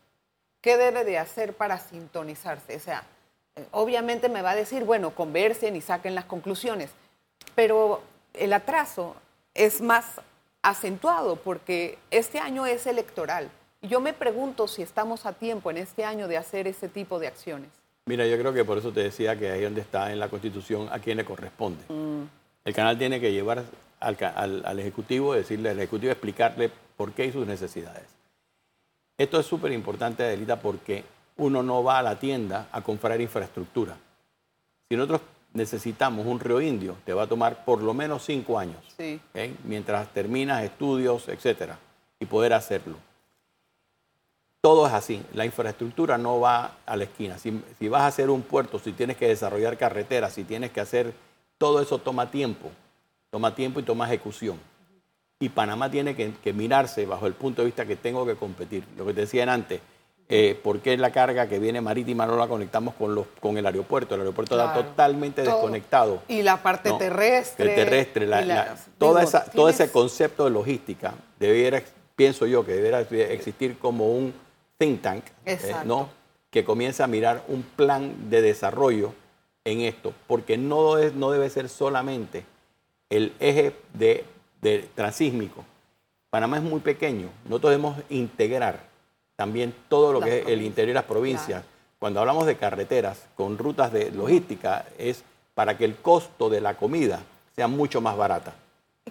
¿Qué 0.62 0.76
debe 0.76 1.06
de 1.06 1.20
hacer 1.20 1.54
para 1.54 1.78
sintonizarse? 1.78 2.76
O 2.76 2.80
sea, 2.80 3.04
eh, 3.56 3.68
obviamente 3.70 4.30
me 4.30 4.42
va 4.42 4.52
a 4.52 4.56
decir, 4.56 4.84
bueno, 4.84 5.14
conversen 5.14 5.76
y 5.76 5.82
saquen 5.82 6.16
las 6.16 6.26
conclusiones, 6.26 6.90
pero 7.54 8.02
el 8.34 8.52
atraso 8.52 9.16
es 9.54 9.80
más 9.80 10.20
acentuado 10.64 11.36
porque 11.36 12.00
este 12.10 12.40
año 12.40 12.66
es 12.66 12.88
electoral. 12.88 13.52
Yo 13.84 14.00
me 14.00 14.12
pregunto 14.12 14.68
si 14.68 14.82
estamos 14.82 15.28
a 15.28 15.34
tiempo 15.34 15.70
en 15.70 15.78
este 15.78 16.04
año 16.04 16.28
de 16.28 16.38
hacer 16.38 16.68
ese 16.68 16.90
tipo 16.90 17.20
de 17.20 17.28
acciones. 17.28 17.70
Mira, 18.08 18.26
yo 18.26 18.38
creo 18.40 18.54
que 18.54 18.64
por 18.64 18.78
eso 18.78 18.94
te 18.94 19.04
decía 19.04 19.38
que 19.38 19.52
ahí 19.52 19.62
donde 19.62 19.82
está 19.82 20.14
en 20.14 20.20
la 20.20 20.30
Constitución 20.30 20.88
a 20.92 21.00
quién 21.00 21.18
le 21.18 21.26
corresponde. 21.26 21.84
Mm. 21.90 22.24
El 22.64 22.74
canal 22.74 22.98
tiene 22.98 23.20
que 23.20 23.34
llevar 23.34 23.66
al, 24.00 24.80
Ejecutivo, 24.80 25.34
decirle 25.34 25.70
al 25.70 25.78
Ejecutivo, 25.78 26.12
explicarle 26.12 26.72
por 26.96 27.12
qué 27.12 27.26
y 27.26 27.32
sus 27.34 27.46
necesidades. 27.46 28.06
Esto 29.18 29.40
es 29.40 29.46
súper 29.46 29.74
importante, 29.74 30.24
Adelita, 30.24 30.60
porque 30.60 31.04
uno 31.36 31.62
no 31.62 31.84
va 31.84 32.00
a 32.00 32.04
la 32.04 32.18
tienda 32.18 32.70
a 32.72 32.82
comprar 32.82 33.20
infraestructura. 33.20 33.98
Si 34.88 34.96
nosotros 34.96 35.22
necesitamos 35.54 36.26
un 36.26 36.40
río 36.40 36.62
indio, 36.62 36.96
te 37.04 37.14
va 37.14 37.24
a 37.24 37.28
tomar 37.28 37.66
por 37.66 37.82
lo 37.82 37.94
menos 37.94 38.24
cinco 38.24 38.58
años, 38.58 38.78
mientras 39.66 40.14
terminas 40.14 40.64
estudios, 40.64 41.28
etcétera, 41.28 41.78
y 42.22 42.26
poder 42.26 42.54
hacerlo 42.54 43.07
todo 44.62 44.88
es 44.88 44.94
así. 44.94 45.22
La 45.34 45.46
infraestructura 45.46 46.18
no 46.18 46.40
va 46.40 46.78
a 46.86 46.96
la 46.98 47.06
esquina. 47.06 47.38
Si, 47.38 47.52
vas 47.88 48.02
a 48.02 48.08
hacer 48.08 48.30
un 48.30 48.42
puerto, 48.42 48.80
si 48.80 48.92
tienes 48.92 49.18
que 49.18 49.28
desarrollar 49.28 49.78
carreteras, 49.78 50.34
si 50.34 50.44
tienes 50.44 50.72
que 50.72 50.82
hacer, 50.82 51.14
todo 51.58 51.82
eso 51.82 52.00
toma 52.00 52.32
tiempo. 52.32 52.70
Toma 53.30 53.56
tiempo 53.56 53.80
y 53.80 53.84
toma 53.84 54.08
ejecución. 54.08 54.60
Y 55.40 55.50
Panamá 55.50 55.92
tiene 55.92 56.16
que, 56.16 56.54
mirarse 56.54 57.06
bajo 57.06 57.28
el 57.28 57.34
punto 57.34 57.62
de 57.62 57.68
vista 57.68 57.86
que 57.86 57.96
tengo 57.96 58.26
que 58.26 58.36
competir. 58.36 58.84
Lo 58.98 59.06
que 59.06 59.14
te 59.14 59.22
decían 59.22 59.50
antes, 59.50 59.80
eh, 60.30 60.60
¿por 60.62 60.80
qué 60.80 60.98
la 60.98 61.12
carga 61.12 61.48
que 61.48 61.60
viene 61.60 61.80
marítima 61.80 62.26
no 62.26 62.36
la 62.36 62.48
conectamos 62.48 62.96
con, 62.96 63.14
los, 63.14 63.28
con 63.40 63.58
el 63.58 63.66
aeropuerto? 63.66 64.16
El 64.16 64.22
aeropuerto 64.22 64.60
está 64.60 64.74
totalmente 64.74 65.44
desconectado. 65.44 66.24
Y 66.28 66.42
la 66.42 66.64
parte 66.64 66.92
terrestre. 66.94 67.70
El 67.70 67.76
terrestre, 67.76 68.28
toda 68.98 69.22
esa, 69.22 69.46
todo 69.46 69.70
ese 69.70 69.92
concepto 69.92 70.46
de 70.46 70.50
logística 70.50 71.14
debiera, 71.40 71.84
pienso 72.16 72.48
yo, 72.48 72.66
que 72.66 72.74
debiera 72.74 73.02
existir 73.02 73.78
como 73.78 74.12
un 74.12 74.34
think 74.78 75.02
tank, 75.02 75.24
eh, 75.46 75.60
¿no? 75.86 76.10
que 76.50 76.64
comienza 76.64 77.04
a 77.04 77.08
mirar 77.08 77.44
un 77.48 77.64
plan 77.64 78.30
de 78.30 78.42
desarrollo 78.42 79.14
en 79.66 79.82
esto, 79.82 80.14
porque 80.28 80.58
no, 80.58 80.98
es, 80.98 81.14
no 81.14 81.30
debe 81.32 81.50
ser 81.50 81.70
solamente 81.70 82.46
el 83.10 83.34
eje 83.40 83.76
de, 83.94 84.26
transísmico. 84.96 85.66
Panamá 86.30 86.58
es 86.58 86.64
muy 86.64 86.80
pequeño, 86.80 87.30
nosotros 87.46 87.72
debemos 87.72 87.98
integrar 88.10 88.80
también 89.36 89.74
todo 89.88 90.14
lo 90.14 90.22
que 90.22 90.40
es 90.40 90.48
el 90.48 90.62
interior 90.62 90.90
de 90.90 91.02
las 91.02 91.04
provincias. 91.04 91.64
Cuando 92.00 92.20
hablamos 92.20 92.46
de 92.46 92.58
carreteras 92.58 93.28
con 93.36 93.58
rutas 93.58 93.92
de 93.92 94.12
logística, 94.12 94.86
es 94.98 95.24
para 95.54 95.78
que 95.78 95.86
el 95.86 95.96
costo 95.96 96.50
de 96.50 96.62
la 96.62 96.76
comida 96.76 97.22
sea 97.56 97.68
mucho 97.68 98.02
más 98.02 98.16
barata. 98.16 98.54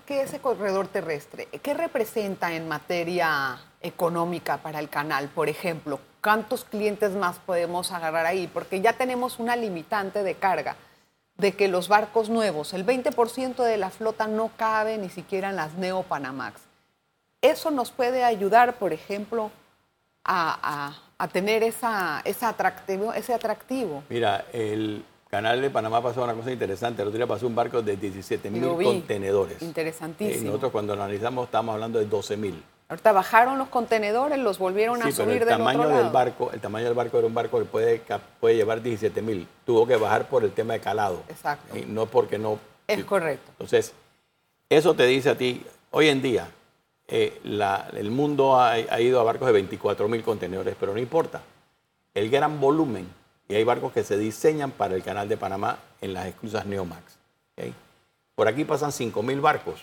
¿Qué 0.05 0.23
es 0.23 0.29
ese 0.29 0.41
corredor 0.41 0.89
terrestre? 0.89 1.49
¿Qué 1.63 1.75
representa 1.75 2.55
en 2.55 2.69
materia 2.69 3.59
económica 3.81 4.59
para 4.59 4.79
el 4.79 4.89
canal? 4.89 5.29
Por 5.29 5.49
ejemplo, 5.49 6.01
¿cuántos 6.23 6.65
clientes 6.65 7.13
más 7.13 7.39
podemos 7.39 7.93
agarrar 7.93 8.27
ahí? 8.27 8.47
Porque 8.53 8.81
ya 8.81 8.95
tenemos 8.95 9.39
una 9.39 9.57
limitante 9.57 10.23
de 10.23 10.35
carga 10.35 10.77
de 11.37 11.53
que 11.53 11.69
los 11.69 11.89
barcos 11.89 12.29
nuevos, 12.29 12.73
el 12.73 12.87
20% 12.87 13.57
de 13.57 13.77
la 13.77 13.91
flota 13.91 14.27
no 14.27 14.51
cabe 14.57 14.97
ni 14.99 15.11
siquiera 15.11 15.51
en 15.51 15.57
las 15.57 15.75
Neo 15.75 16.03
Panamax. 16.03 16.61
Eso 17.43 17.71
nos 17.71 17.91
puede 17.91 18.25
ayudar, 18.25 18.77
por 18.79 18.93
ejemplo, 18.93 19.51
a, 20.25 20.95
tener 21.33 21.63
esa, 21.63 22.23
esa 22.25 22.49
atractivo, 22.49 23.13
ese 23.13 23.35
atractivo. 23.35 24.03
Mira, 24.09 24.47
el, 24.53 25.05
Canal 25.29 25.61
de 25.61 25.71
Panamá 25.71 26.01
pasó 26.01 26.23
una 26.23 26.35
cosa 26.35 26.53
interesante. 26.53 27.03
El 27.03 27.09
otro 27.09 27.19
día 27.19 27.27
pasó 27.27 27.47
un 27.49 27.55
barco 27.55 27.83
de 27.83 27.97
17 27.97 28.49
mil 28.49 28.69
contenedores. 28.69 29.61
Interesantísimo. 29.61 30.41
Y 30.41 30.45
nosotros 30.47 30.71
cuando 30.71 30.95
lo 30.95 31.03
analizamos 31.03 31.47
estábamos 31.47 31.75
hablando 31.75 31.99
de 31.99 32.07
12 32.07 32.37
mil. 32.37 32.63
Ahorita 32.89 33.13
bajaron 33.13 33.59
los 33.59 33.69
contenedores, 33.69 34.39
los 34.39 34.59
volvieron 34.59 35.03
a 35.03 35.11
subir 35.11 35.43
el 35.43 35.49
tamaño 35.49 35.89
del 35.89 36.11
barco, 36.11 36.51
el 36.53 36.61
tamaño 36.61 36.85
del 36.85 36.95
barco 36.95 37.19
era 37.19 37.27
un 37.27 37.35
barco 37.35 37.59
que 37.59 37.65
puede, 37.65 38.01
puede 38.39 38.55
llevar 38.55 38.81
17 38.81 39.23
mil. 39.23 39.49
Tuvo 39.65 39.87
que 39.87 39.97
bajar 39.97 40.29
por 40.29 40.45
el 40.45 40.53
tema 40.53 40.75
de 40.75 40.81
calado. 40.81 41.23
Exacto. 41.29 41.77
Y 41.77 41.83
no 41.83 42.07
porque 42.07 42.39
no. 42.39 42.59
Es 42.87 43.05
correcto. 43.05 43.51
Entonces, 43.53 43.93
eso 44.69 44.95
te 44.95 45.05
dice 45.07 45.31
a 45.31 45.37
ti, 45.37 45.67
hoy 45.91 46.09
en 46.09 46.23
día, 46.23 46.49
eh, 47.09 47.41
el 47.95 48.11
mundo 48.11 48.57
ha, 48.57 48.73
ha 48.73 49.01
ido 49.01 49.21
a 49.21 49.25
barcos 49.25 49.47
de 49.47 49.53
24 49.53 50.07
mil 50.09 50.23
contenedores, 50.23 50.77
pero 50.79 50.93
no 50.93 51.01
importa. 51.01 51.43
El 52.15 52.31
gran 52.31 52.61
volumen 52.61 53.09
y 53.49 53.55
hay 53.55 53.65
barcos 53.65 53.93
que 53.93 54.05
se 54.05 54.19
diseñan 54.19 54.71
para 54.71 54.95
el 54.95 55.03
canal 55.03 55.29
de 55.29 55.37
Panamá 55.37 55.79
en 56.01 56.15
las 56.15 56.27
exclusas 56.27 56.67
Neomax. 56.67 57.17
Por 58.35 58.49
aquí 58.49 58.65
pasan 58.65 58.91
5.000 58.91 59.41
barcos, 59.41 59.81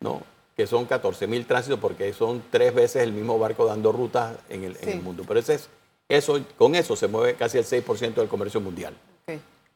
¿no? 0.00 0.22
Que 0.56 0.66
son 0.66 0.86
14.000 0.86 1.46
tránsitos 1.46 1.80
porque 1.80 2.12
son 2.12 2.42
tres 2.50 2.74
veces 2.74 3.02
el 3.02 3.12
mismo 3.12 3.38
barco 3.38 3.66
dando 3.66 3.92
rutas 3.92 4.36
en 4.48 4.64
el, 4.64 5.00
mundo. 5.02 5.24
Pero 5.26 5.40
ese 5.40 5.54
es, 5.54 5.68
eso, 6.08 6.40
con 6.56 6.74
eso 6.74 6.96
se 6.96 7.08
mueve 7.08 7.34
casi 7.34 7.58
el 7.58 7.64
6% 7.64 8.14
del 8.14 8.28
comercio 8.28 8.60
mundial. 8.60 8.94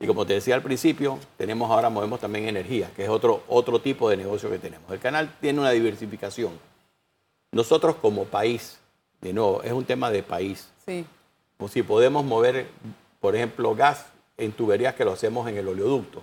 Y 0.00 0.06
como 0.06 0.24
te 0.24 0.34
decía 0.34 0.54
al 0.54 0.62
principio, 0.62 1.18
tenemos 1.36 1.68
ahora 1.72 1.90
movemos 1.90 2.20
también 2.20 2.48
energía, 2.48 2.88
que 2.94 3.02
es 3.02 3.08
otro, 3.08 3.42
otro 3.48 3.80
tipo 3.80 4.08
de 4.08 4.16
negocio 4.16 4.48
que 4.48 4.60
tenemos. 4.60 4.88
El 4.92 5.00
canal 5.00 5.34
tiene 5.40 5.58
una 5.58 5.70
diversificación. 5.70 6.52
Nosotros 7.50 7.96
como 7.96 8.24
país, 8.24 8.78
de 9.20 9.32
nuevo, 9.32 9.60
es 9.64 9.72
un 9.72 9.84
tema 9.84 10.12
de 10.12 10.22
país. 10.22 10.68
Sí. 10.86 11.04
Como 11.56 11.68
si 11.68 11.82
podemos 11.82 12.24
mover 12.24 12.68
por 13.20 13.34
ejemplo, 13.34 13.74
gas 13.74 14.06
en 14.36 14.52
tuberías 14.52 14.94
que 14.94 15.04
lo 15.04 15.12
hacemos 15.12 15.48
en 15.48 15.56
el 15.56 15.68
oleoducto. 15.68 16.22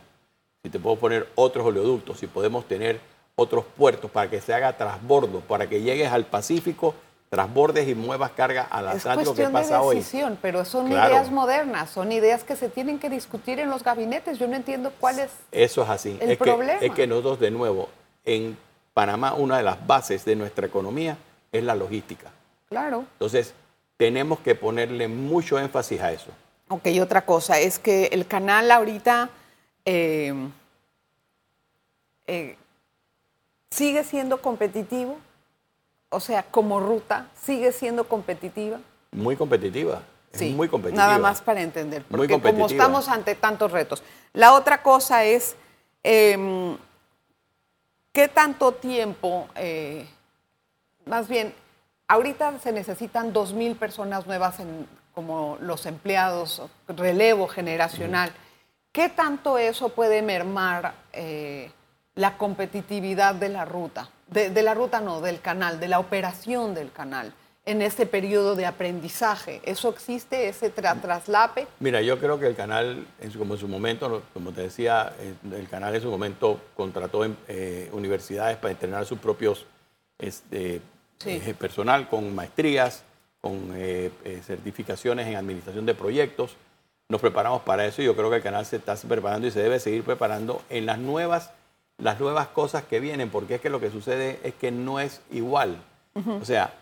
Si 0.63 0.69
te 0.69 0.79
puedo 0.79 0.95
poner 0.95 1.27
otros 1.35 1.65
oleoductos, 1.65 2.19
si 2.19 2.27
podemos 2.27 2.67
tener 2.67 2.99
otros 3.35 3.65
puertos 3.77 4.09
para 4.09 4.29
que 4.29 4.41
se 4.41 4.53
haga 4.53 4.75
transbordo, 4.77 5.41
para 5.41 5.67
que 5.67 5.81
llegues 5.81 6.11
al 6.11 6.25
Pacífico, 6.25 6.95
transbordes 7.29 7.87
y 7.87 7.95
muevas 7.95 8.31
carga 8.31 8.63
al 8.63 8.87
Atlántico 8.87 9.35
que 9.35 9.49
pasa 9.49 9.81
de 9.81 9.95
decisión, 9.95 10.33
hoy. 10.33 10.37
Pero 10.41 10.63
son 10.63 10.91
ideas 10.91 11.29
modernas, 11.31 11.89
son 11.89 12.11
ideas 12.11 12.43
que 12.43 12.55
se 12.55 12.69
tienen 12.69 12.97
que 12.97 13.09
discutir 13.09 13.59
en 13.59 13.69
los 13.69 13.83
gabinetes. 13.83 14.39
Yo 14.39 14.47
no 14.47 14.55
entiendo 14.55 14.93
cuál 14.99 15.19
es 15.19 15.31
Eso 15.51 15.83
es 15.83 15.89
así. 15.89 16.17
el 16.21 16.31
es 16.31 16.37
problema. 16.37 16.79
Que, 16.79 16.87
es 16.87 16.93
que 16.93 17.07
nosotros, 17.07 17.39
de 17.39 17.51
nuevo, 17.51 17.89
en 18.23 18.57
Panamá, 18.93 19.33
una 19.33 19.57
de 19.57 19.63
las 19.63 19.85
bases 19.85 20.23
de 20.23 20.35
nuestra 20.35 20.67
economía 20.67 21.17
es 21.51 21.63
la 21.63 21.75
logística. 21.75 22.31
Claro. 22.69 23.05
Entonces, 23.13 23.53
tenemos 23.97 24.39
que 24.39 24.55
ponerle 24.55 25.09
mucho 25.09 25.59
énfasis 25.59 26.01
a 26.01 26.13
eso. 26.13 26.31
Ok, 26.69 26.87
otra 27.01 27.25
cosa 27.25 27.59
es 27.59 27.79
que 27.79 28.05
el 28.07 28.25
canal 28.25 28.71
ahorita 28.71 29.29
eh, 29.85 30.33
eh, 32.27 32.57
sigue 33.75 34.03
siendo 34.03 34.41
competitivo, 34.41 35.17
o 36.09 36.19
sea, 36.19 36.43
como 36.43 36.79
ruta, 36.79 37.27
sigue 37.35 37.73
siendo 37.73 38.07
competitiva. 38.07 38.79
Muy 39.11 39.35
competitiva. 39.35 40.01
Sí, 40.31 40.53
muy 40.53 40.67
competitiva. 40.67 41.05
Nada 41.05 41.19
más 41.19 41.41
para 41.41 41.61
entender, 41.61 42.03
Muy 42.09 42.27
porque 42.27 42.51
como 42.51 42.67
estamos 42.67 43.07
ante 43.07 43.35
tantos 43.35 43.71
retos. 43.71 44.03
La 44.33 44.53
otra 44.53 44.81
cosa 44.81 45.23
es, 45.23 45.55
eh, 46.03 46.77
¿qué 48.11 48.27
tanto 48.27 48.73
tiempo, 48.73 49.47
eh, 49.55 50.07
más 51.05 51.27
bien, 51.27 51.53
ahorita 52.07 52.59
se 52.59 52.71
necesitan 52.71 53.33
2.000 53.33 53.77
personas 53.77 54.25
nuevas 54.25 54.59
en, 54.59 54.87
como 55.13 55.57
los 55.61 55.85
empleados, 55.85 56.61
relevo 56.87 57.47
generacional. 57.47 58.31
¿Qué 58.91 59.09
tanto 59.09 59.57
eso 59.57 59.89
puede 59.89 60.21
mermar 60.21 60.93
eh, 61.13 61.71
la 62.15 62.37
competitividad 62.37 63.35
de 63.35 63.49
la 63.49 63.65
ruta? 63.65 64.09
De, 64.27 64.49
de 64.49 64.63
la 64.63 64.73
ruta 64.73 65.01
no, 65.01 65.21
del 65.21 65.39
canal, 65.41 65.79
de 65.79 65.87
la 65.87 65.99
operación 65.99 66.73
del 66.73 66.91
canal 66.91 67.33
en 67.67 67.81
este 67.81 68.05
periodo 68.05 68.55
de 68.55 68.65
aprendizaje. 68.67 69.59
¿Eso 69.65 69.89
existe, 69.89 70.47
ese 70.47 70.73
tra- 70.73 70.99
traslape? 71.01 71.67
Mira, 71.79 72.01
yo 72.01 72.19
creo 72.19 72.39
que 72.39 72.45
el 72.47 72.55
canal, 72.55 73.07
en 73.19 73.31
su, 73.31 73.39
como 73.39 73.55
en 73.55 73.59
su 73.59 73.67
momento, 73.67 74.21
como 74.33 74.51
te 74.51 74.61
decía, 74.61 75.13
eh, 75.19 75.33
el 75.51 75.67
canal 75.67 75.95
en 75.95 76.01
su 76.01 76.09
momento 76.11 76.59
contrató 76.75 77.25
en, 77.25 77.35
eh, 77.47 77.89
universidades 77.91 78.57
para 78.57 78.71
entrenar 78.71 79.05
sus 79.05 79.19
propios 79.19 79.65
este, 80.19 80.81
Sí. 81.17 81.41
eh, 81.43 81.55
personal 81.57 82.07
con 82.09 82.35
maestrías, 82.35 83.03
con 83.41 83.71
eh, 83.73 84.11
certificaciones 84.45 85.27
en 85.27 85.35
administración 85.35 85.85
de 85.85 85.95
proyectos. 85.95 86.55
Nos 87.09 87.21
preparamos 87.21 87.61
para 87.61 87.85
eso 87.85 88.01
y 88.01 88.05
yo 88.05 88.15
creo 88.15 88.29
que 88.29 88.37
el 88.37 88.43
canal 88.43 88.65
se 88.65 88.75
está 88.75 88.95
preparando 88.95 89.47
y 89.47 89.51
se 89.51 89.61
debe 89.61 89.79
seguir 89.79 90.03
preparando 90.03 90.61
en 90.69 90.85
las 90.85 90.97
nuevas, 90.99 91.51
las 91.97 92.19
nuevas 92.19 92.47
cosas 92.47 92.83
que 92.83 92.99
vienen, 92.99 93.29
porque 93.29 93.55
es 93.55 93.61
que 93.61 93.69
lo 93.69 93.79
que 93.79 93.89
sucede 93.91 94.39
es 94.43 94.53
que 94.55 94.71
no 94.71 94.99
es 94.99 95.21
igual. 95.31 95.77
O 96.41 96.45
sea, 96.45 96.73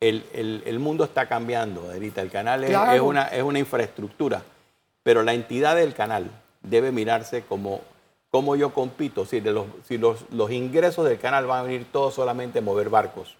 el, 0.00 0.24
el- 0.32 0.62
el 0.66 0.78
mundo 0.78 1.04
está 1.04 1.26
cambiando, 1.28 1.84
Adelita. 1.90 2.22
El 2.22 2.30
canal 2.30 2.64
es, 2.64 2.70
Claro. 2.70 2.92
es 2.92 3.00
una, 3.00 3.24
es 3.28 3.42
una 3.42 3.58
infraestructura, 3.58 4.42
pero 5.02 5.22
la 5.22 5.34
entidad 5.34 5.76
del 5.76 5.94
canal 5.94 6.30
debe 6.62 6.92
mirarse 6.92 7.42
como 7.42 7.80
cómo 8.30 8.56
yo 8.56 8.72
compito. 8.72 9.24
Si, 9.26 9.40
de 9.40 9.52
los, 9.52 9.66
si 9.86 9.98
los, 9.98 10.24
los 10.30 10.50
ingresos 10.50 11.06
del 11.08 11.18
canal 11.18 11.46
van 11.46 11.60
a 11.60 11.62
venir 11.64 11.86
todos 11.90 12.14
solamente 12.14 12.58
a 12.60 12.62
mover 12.62 12.88
barcos, 12.90 13.36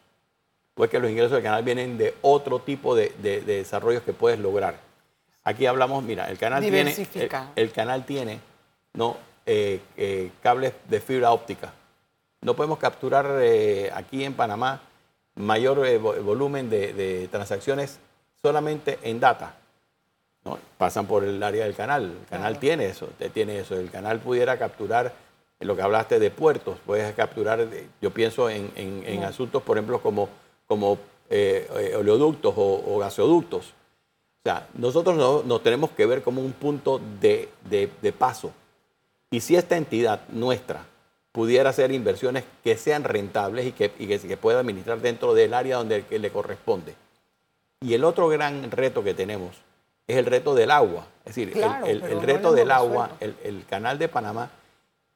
pues 0.75 0.91
que 0.91 0.99
los 0.99 1.11
ingresos 1.11 1.33
del 1.33 1.43
canal 1.43 1.63
vienen 1.65 1.99
de 1.99 2.15
otro 2.23 2.59
tipo 2.61 2.95
de, 2.95 3.13
de- 3.23 3.41
de 3.43 3.57
desarrollos 3.59 4.03
que 4.03 4.13
puedes 4.13 4.39
lograr. 4.39 4.77
Aquí 5.45 5.65
hablamos, 5.67 6.03
mira, 6.05 6.31
el 6.31 6.37
canal 6.39 6.61
tiene, 6.63 6.93
el, 7.15 7.31
el 7.57 7.73
canal 7.73 8.05
tiene 8.05 8.41
¿no? 8.95 9.17
Eh, 9.51 9.81
eh, 9.97 10.31
cables 10.43 10.75
de 10.91 11.01
fibra 11.01 11.31
óptica. 11.33 11.73
No 12.43 12.55
podemos 12.55 12.79
capturar 12.79 13.27
eh, 13.41 13.91
aquí 13.95 14.23
en 14.23 14.35
Panamá 14.35 14.83
mayor 15.37 15.79
vo- 15.79 16.23
volumen 16.23 16.69
de, 16.69 16.93
de 16.93 17.29
transacciones 17.29 17.99
solamente 18.43 18.99
en 19.03 19.19
data. 19.21 19.55
¿no? 20.45 20.59
Pasan 20.77 21.07
por 21.07 21.25
el 21.25 21.43
área 21.43 21.65
del 21.65 21.75
canal. 21.75 22.05
El 22.21 22.27
canal 22.29 22.53
Claro. 22.53 22.61
tiene 22.61 22.87
eso, 22.87 23.09
tiene 23.33 23.59
eso. 23.61 23.75
El 23.75 23.91
canal 23.91 24.19
pudiera 24.21 24.59
capturar 24.59 25.15
lo 25.61 25.75
que 25.75 25.81
hablaste 25.83 26.19
de 26.19 26.31
puertos, 26.31 26.77
puedes 26.85 27.15
capturar, 27.15 27.67
yo 28.03 28.11
pienso 28.11 28.51
en, 28.51 28.71
en- 28.77 29.03
en 29.07 29.25
asuntos, 29.25 29.63
por 29.63 29.79
ejemplo, 29.79 30.01
como, 30.03 30.29
como 30.67 30.99
eh, 31.31 31.95
oleoductos 31.99 32.53
o, 32.55 32.83
o 32.87 32.99
gasoductos. 32.99 33.67
O 33.69 34.43
sea, 34.45 34.69
nosotros 34.75 35.17
no- 35.17 35.43
nos 35.43 35.63
tenemos 35.63 35.91
que 35.93 36.05
ver 36.05 36.23
como 36.23 36.43
un 36.43 36.53
punto 36.53 37.01
de, 37.21 37.49
de- 37.65 37.91
de 38.03 38.13
paso. 38.13 38.53
Y 39.31 39.41
si 39.41 39.57
esta 39.57 39.77
entidad 39.77 40.21
nuestra 40.29 40.87
pudiera 41.33 41.71
hacer 41.71 41.93
inversiones 41.93 42.45
que 42.65 42.77
sean 42.77 43.05
rentables 43.05 43.67
y 43.67 43.73
que, 43.73 43.93
y 43.99 44.07
que 44.07 44.19
se 44.19 44.37
pueda 44.37 44.61
administrar 44.61 45.01
dentro 45.01 45.35
del 45.35 45.55
área 45.55 45.77
donde 45.77 46.05
le 46.11 46.31
corresponde. 46.31 46.95
Y 47.81 47.95
el 47.95 48.05
otro 48.05 48.29
gran 48.29 48.71
reto 48.71 49.05
que 49.05 49.15
tenemos 49.15 49.55
es 50.07 50.17
el 50.17 50.27
reto 50.27 50.55
del 50.55 50.71
agua. 50.71 51.07
Es 51.21 51.35
decir, 51.37 51.49
el- 51.49 51.55
Claro, 51.55 51.87
el, 51.87 52.01
pero 52.01 52.13
el 52.13 52.19
no 52.19 52.27
reto 52.27 52.53
del 52.53 52.71
agua, 52.71 53.11
el, 53.21 53.37
el 53.45 53.65
canal 53.67 53.99
de 53.99 54.09
Panamá 54.09 54.51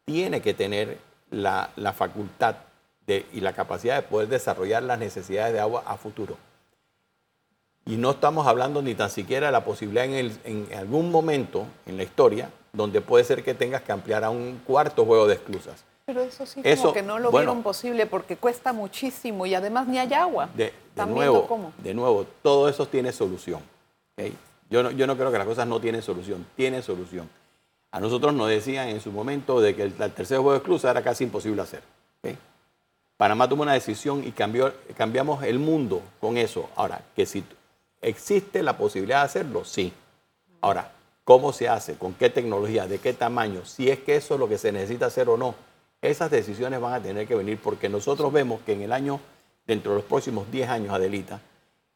tiene 0.04 0.40
que 0.42 0.52
tener 0.54 0.98
la, 1.30 1.70
la 1.76 1.92
facultad 1.92 2.56
de- 3.06 3.26
y 3.32 3.40
la 3.40 3.54
capacidad 3.54 3.96
de 3.96 4.02
poder 4.02 4.28
desarrollar 4.28 4.82
las 4.82 4.98
necesidades 4.98 5.54
de 5.54 5.60
agua 5.60 5.82
a 5.86 5.96
futuro. 5.96 6.36
Y 7.86 7.96
no 7.96 8.12
estamos 8.12 8.46
hablando 8.46 8.80
ni 8.82 8.94
tan 8.94 9.10
siquiera 9.10 9.46
de 9.46 9.52
la 9.52 9.64
posibilidad 9.64 10.04
en, 10.04 10.12
el- 10.14 10.38
en 10.44 10.68
algún 10.78 11.10
momento 11.10 11.66
en 11.86 11.96
la 11.96 12.04
historia 12.04 12.50
donde 12.72 13.00
puede 13.00 13.24
ser 13.24 13.44
que 13.44 13.54
tengas 13.54 13.82
que 13.82 13.92
ampliar 13.92 14.24
a 14.24 14.30
un 14.30 14.60
cuarto 14.66 15.04
juego 15.04 15.26
de 15.26 15.34
esclusas. 15.34 15.84
Pero 16.04 16.22
eso 16.22 16.44
sí, 16.46 16.60
Eso, 16.64 16.82
como 16.82 16.94
que 16.94 17.02
no 17.02 17.18
lo 17.18 17.30
bueno. 17.30 17.50
vieron 17.50 17.62
posible 17.62 18.06
porque 18.06 18.36
cuesta 18.36 18.72
muchísimo 18.72 19.46
y 19.46 19.54
además 19.54 19.86
ni 19.86 19.98
hay 19.98 20.12
agua. 20.14 20.48
De, 20.54 20.64
de 20.64 20.72
¿Están 20.88 21.10
nuevo, 21.10 21.46
cómo? 21.46 21.72
de 21.78 21.94
nuevo, 21.94 22.26
todo 22.42 22.68
eso 22.68 22.86
tiene 22.86 23.12
solución. 23.12 23.60
¿ok? 24.16 24.32
Yo, 24.68 24.82
no, 24.82 24.90
yo 24.90 25.06
no 25.06 25.16
creo 25.16 25.30
que 25.30 25.38
las 25.38 25.46
cosas 25.46 25.66
no 25.68 25.80
tienen 25.80 26.02
solución, 26.02 26.44
tienen 26.56 26.82
solución. 26.82 27.28
A 27.92 28.00
nosotros 28.00 28.32
nos 28.34 28.48
decían 28.48 28.88
en 28.88 29.00
su 29.00 29.12
momento 29.12 29.60
de 29.60 29.76
que 29.76 29.82
el, 29.82 29.94
el 30.00 30.12
tercer 30.12 30.38
juego 30.38 30.52
de 30.52 30.58
esclusas 30.58 30.90
era 30.90 31.02
casi 31.02 31.24
imposible 31.24 31.62
hacer. 31.62 31.82
Panamá 33.16 33.48
tomó 33.48 33.62
una 33.62 33.74
decisión 33.74 34.26
y 34.26 34.32
cambió, 34.32 34.72
cambiamos 34.96 35.44
el 35.44 35.60
mundo 35.60 36.02
con 36.20 36.36
eso. 36.36 36.68
Ahora, 36.74 37.02
que 37.14 37.24
si 37.24 37.44
existe 38.00 38.64
la 38.64 38.76
posibilidad 38.76 39.20
de 39.20 39.24
hacerlo, 39.26 39.64
sí. 39.64 39.92
Ahora, 40.60 40.90
¿cómo 41.24 41.52
se 41.52 41.68
hace? 41.68 41.94
¿Con 41.94 42.14
qué 42.14 42.30
tecnología? 42.30 42.86
¿De 42.86 42.98
qué 42.98 43.12
tamaño? 43.12 43.64
Si 43.64 43.90
es 43.90 43.98
que 44.00 44.16
eso 44.16 44.34
es 44.34 44.40
lo 44.40 44.48
que 44.48 44.58
se 44.58 44.72
necesita 44.72 45.06
hacer 45.06 45.28
o 45.28 45.36
no. 45.36 45.54
Esas 46.00 46.30
decisiones 46.30 46.80
van 46.80 46.94
a 46.94 47.00
tener 47.02 47.28
que 47.28 47.34
venir 47.34 47.58
porque 47.62 47.88
nosotros 47.88 48.32
vemos 48.32 48.60
que 48.66 48.72
en 48.72 48.82
el 48.82 48.92
año, 48.92 49.20
dentro 49.66 49.92
de 49.92 49.98
los 49.98 50.04
próximos 50.04 50.50
10 50.50 50.68
años, 50.68 50.92
Adelita, 50.94 51.40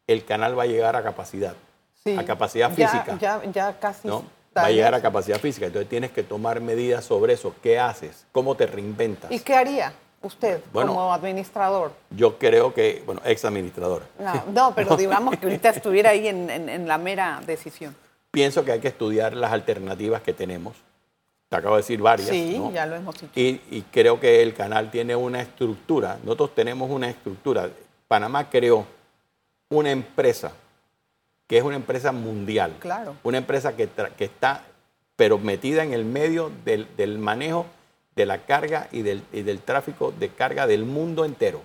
el 0.06 0.24
canal 0.24 0.56
va 0.56 0.62
a 0.62 0.66
llegar 0.66 0.94
a 0.94 1.02
capacidad, 1.02 1.54
Sí. 2.04 2.16
a 2.16 2.24
capacidad 2.24 2.70
física. 2.70 3.18
Ya, 3.20 3.42
ya 3.52 3.78
casi. 3.80 4.06
¿no? 4.06 4.24
Va 4.56 4.66
a 4.66 4.70
llegar 4.70 4.94
a 4.94 5.02
capacidad 5.02 5.38
física. 5.40 5.66
Entonces 5.66 5.88
tienes 5.88 6.12
que 6.12 6.22
tomar 6.22 6.60
medidas 6.60 7.04
sobre 7.04 7.32
eso. 7.34 7.52
¿Qué 7.62 7.78
haces? 7.80 8.24
¿Cómo 8.32 8.54
te 8.54 8.66
reinventas? 8.66 9.30
¿Y 9.32 9.40
qué 9.40 9.54
haría 9.56 9.92
usted 10.22 10.60
Bueno. 10.72 10.92
como 10.94 11.12
administrador? 11.12 11.90
Yo 12.10 12.38
creo 12.38 12.72
que, 12.72 13.02
bueno, 13.04 13.20
ex 13.24 13.44
administrador. 13.44 14.04
No, 14.20 14.44
no, 14.52 14.74
pero 14.74 14.96
digamos 14.96 15.36
que 15.36 15.46
ahorita 15.46 15.70
estuviera 15.70 16.10
ahí 16.10 16.28
en, 16.28 16.48
en- 16.48 16.68
en 16.68 16.86
la 16.88 16.96
mera 16.96 17.42
decisión. 17.44 17.94
Pienso 18.36 18.66
que 18.66 18.72
hay 18.72 18.80
que 18.80 18.88
estudiar 18.88 19.34
las 19.34 19.50
alternativas 19.50 20.20
que 20.20 20.34
tenemos. 20.34 20.76
Te 21.48 21.56
acabo 21.56 21.76
de 21.76 21.80
decir 21.80 22.02
varias. 22.02 22.28
Sí, 22.28 22.58
¿no? 22.58 22.70
ya 22.70 22.84
lo 22.84 22.94
hemos 22.94 23.14
dicho. 23.14 23.32
Y, 23.34 23.62
y 23.70 23.80
creo 23.90 24.20
que 24.20 24.42
el 24.42 24.52
canal 24.52 24.90
tiene 24.90 25.16
una 25.16 25.40
estructura. 25.40 26.18
Nosotros 26.22 26.54
tenemos 26.54 26.90
una 26.90 27.08
estructura. 27.08 27.70
Panamá 28.06 28.50
creó 28.50 28.84
una 29.70 29.90
empresa 29.90 30.52
que 31.46 31.56
es 31.56 31.64
una 31.64 31.76
empresa 31.76 32.12
mundial. 32.12 32.74
Claro. 32.78 33.16
Una 33.22 33.38
empresa 33.38 33.74
que, 33.74 33.88
está, 34.18 34.64
pero 35.16 35.38
metida 35.38 35.82
en 35.82 35.94
el 35.94 36.04
medio 36.04 36.52
del, 36.66 36.94
del 36.94 37.18
manejo 37.18 37.64
de 38.16 38.26
la 38.26 38.44
carga 38.44 38.88
y 38.92 39.00
del, 39.00 39.22
y 39.32 39.44
del 39.44 39.62
tráfico 39.62 40.12
de 40.12 40.28
carga 40.28 40.66
del 40.66 40.84
mundo 40.84 41.24
entero. 41.24 41.62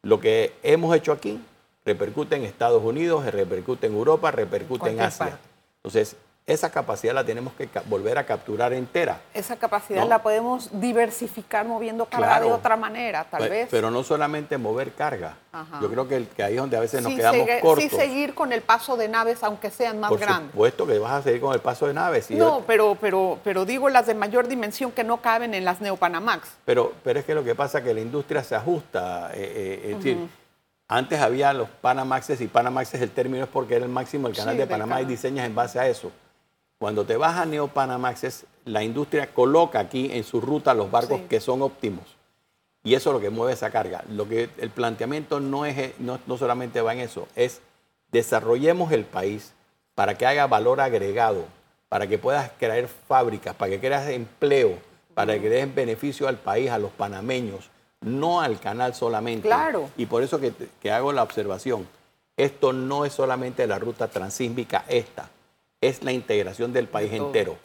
Lo 0.00 0.20
que 0.20 0.54
hemos 0.62 0.96
hecho 0.96 1.12
aquí 1.12 1.38
repercute 1.84 2.36
en 2.36 2.44
Estados 2.44 2.82
Unidos, 2.82 3.26
repercute 3.26 3.88
en 3.88 3.92
Europa, 3.92 4.30
repercute 4.30 4.88
en 4.88 5.00
Asia. 5.00 5.26
parte. 5.26 5.55
Entonces, 5.86 6.16
esa 6.48 6.70
capacidad 6.70 7.14
la 7.14 7.22
tenemos 7.24 7.52
que 7.54 7.68
volver 7.86 8.18
a 8.18 8.26
capturar 8.26 8.72
entera. 8.72 9.20
Esa 9.34 9.54
capacidad 9.56 10.02
¿no? 10.02 10.08
la 10.08 10.20
podemos 10.22 10.68
diversificar 10.80 11.64
moviendo 11.66 12.06
carga 12.06 12.40
de 12.40 12.50
otra 12.50 12.76
manera, 12.76 13.24
tal 13.30 13.48
vez. 13.48 13.68
Pero 13.70 13.90
no 13.92 14.02
solamente 14.02 14.58
mover 14.58 14.92
carga. 14.92 15.36
Ajá. 15.52 15.78
Yo 15.80 15.88
creo 15.88 16.08
que, 16.08 16.16
el- 16.16 16.26
que 16.28 16.42
ahí 16.42 16.54
es 16.54 16.60
donde 16.60 16.76
a 16.76 16.80
veces 16.80 17.02
nos 17.02 17.12
quedamos 17.14 17.40
sigue- 17.46 17.60
cortos. 17.60 17.84
sí 17.90 17.96
seguir 17.96 18.34
con 18.34 18.52
el 18.52 18.62
paso 18.62 18.96
de 18.96 19.06
naves, 19.08 19.42
aunque 19.44 19.70
sean 19.70 19.98
más 20.00 20.10
Por 20.10 20.18
grandes. 20.20 20.50
supuesto 20.52 20.86
que 20.88 20.98
vas 20.98 21.12
a 21.12 21.22
seguir 21.22 21.40
con 21.40 21.52
el 21.54 21.60
paso 21.60 21.86
de 21.86 21.94
naves. 21.94 22.30
y 22.32 22.34
No, 22.34 22.58
yo- 22.60 22.64
pero, 22.66 22.96
pero, 23.00 23.38
pero 23.44 23.64
digo 23.64 23.88
las 23.88 24.06
de 24.06 24.14
mayor 24.14 24.46
dimensión 24.48 24.90
que 24.92 25.04
no 25.04 25.20
caben 25.20 25.54
en 25.54 25.64
las 25.64 25.80
Neopanamax. 25.80 26.48
pero, 26.64 26.92
pero 27.04 27.20
es 27.20 27.24
que 27.24 27.34
lo 27.34 27.42
que 27.44 27.54
pasa 27.54 27.78
es 27.78 27.84
que 27.84 27.94
la 27.94 28.00
industria 28.00 28.42
se 28.44 28.54
ajusta. 28.56 29.30
eh, 29.34 29.80
eh, 29.84 29.90
es 29.90 29.96
decir, 29.96 30.28
antes 30.88 31.20
había 31.20 31.52
los 31.52 31.68
Panamaxes 31.68 32.40
y 32.40 32.46
Panamaxes 32.46 33.00
el 33.02 33.10
término 33.10 33.44
es 33.44 33.50
porque 33.50 33.74
era 33.76 33.84
el 33.84 33.90
máximo 33.90 34.28
del 34.28 34.36
canal 34.36 34.54
Sí, 34.54 34.58
de 34.58 34.66
Panamá 34.66 35.00
y 35.02 35.04
diseñas 35.04 35.46
en 35.46 35.54
base 35.54 35.80
a 35.80 35.88
eso. 35.88 36.12
Cuando 36.78 37.04
te 37.04 37.16
vas 37.16 37.36
a 37.36 37.46
Neopanamax, 37.46 38.24
es, 38.24 38.46
la 38.64 38.82
industria 38.84 39.32
coloca 39.32 39.78
aquí 39.80 40.10
en 40.12 40.22
su 40.24 40.40
ruta 40.40 40.74
los 40.74 40.90
barcos 40.90 41.20
Sí. 41.20 41.26
que 41.28 41.40
son 41.40 41.62
óptimos. 41.62 42.04
Y 42.84 42.94
eso 42.94 43.10
es 43.10 43.14
lo 43.14 43.20
que 43.20 43.30
mueve 43.30 43.54
esa 43.54 43.70
carga. 43.70 44.04
Lo 44.10 44.28
que 44.28 44.48
el 44.58 44.70
planteamiento 44.70 45.40
no, 45.40 45.64
es, 45.66 45.98
no, 45.98 46.20
no 46.26 46.36
solamente 46.36 46.80
va 46.82 46.92
en 46.92 47.00
eso, 47.00 47.26
es 47.34 47.60
desarrollemos 48.12 48.92
el 48.92 49.04
país 49.04 49.54
para 49.94 50.16
que 50.16 50.26
haga 50.26 50.46
valor 50.46 50.80
agregado, 50.80 51.46
para 51.88 52.06
que 52.06 52.18
puedas 52.18 52.50
crear 52.58 52.86
fábricas, 52.86 53.56
para 53.56 53.70
que 53.70 53.80
creas 53.80 54.08
empleo, 54.08 54.78
para 55.14 55.38
que 55.40 55.48
des 55.48 55.74
beneficio 55.74 56.28
al 56.28 56.36
país, 56.36 56.70
a 56.70 56.78
los 56.78 56.90
panameños, 56.92 57.70
no 58.00 58.40
al 58.40 58.60
canal 58.60 58.94
solamente. 58.94 59.48
Claro. 59.48 59.90
Y 59.96 60.06
por 60.06 60.22
eso 60.22 60.38
que, 60.40 60.52
que 60.80 60.90
hago 60.90 61.12
la 61.12 61.22
observación. 61.22 61.86
Esto 62.36 62.72
no 62.72 63.04
es 63.04 63.14
solamente 63.14 63.66
la 63.66 63.78
ruta 63.78 64.08
transísmica 64.08 64.84
esta, 64.88 65.30
es 65.80 66.02
la 66.02 66.12
integración 66.12 66.72
del 66.72 66.86
país 66.86 67.12
entero. 67.12 67.56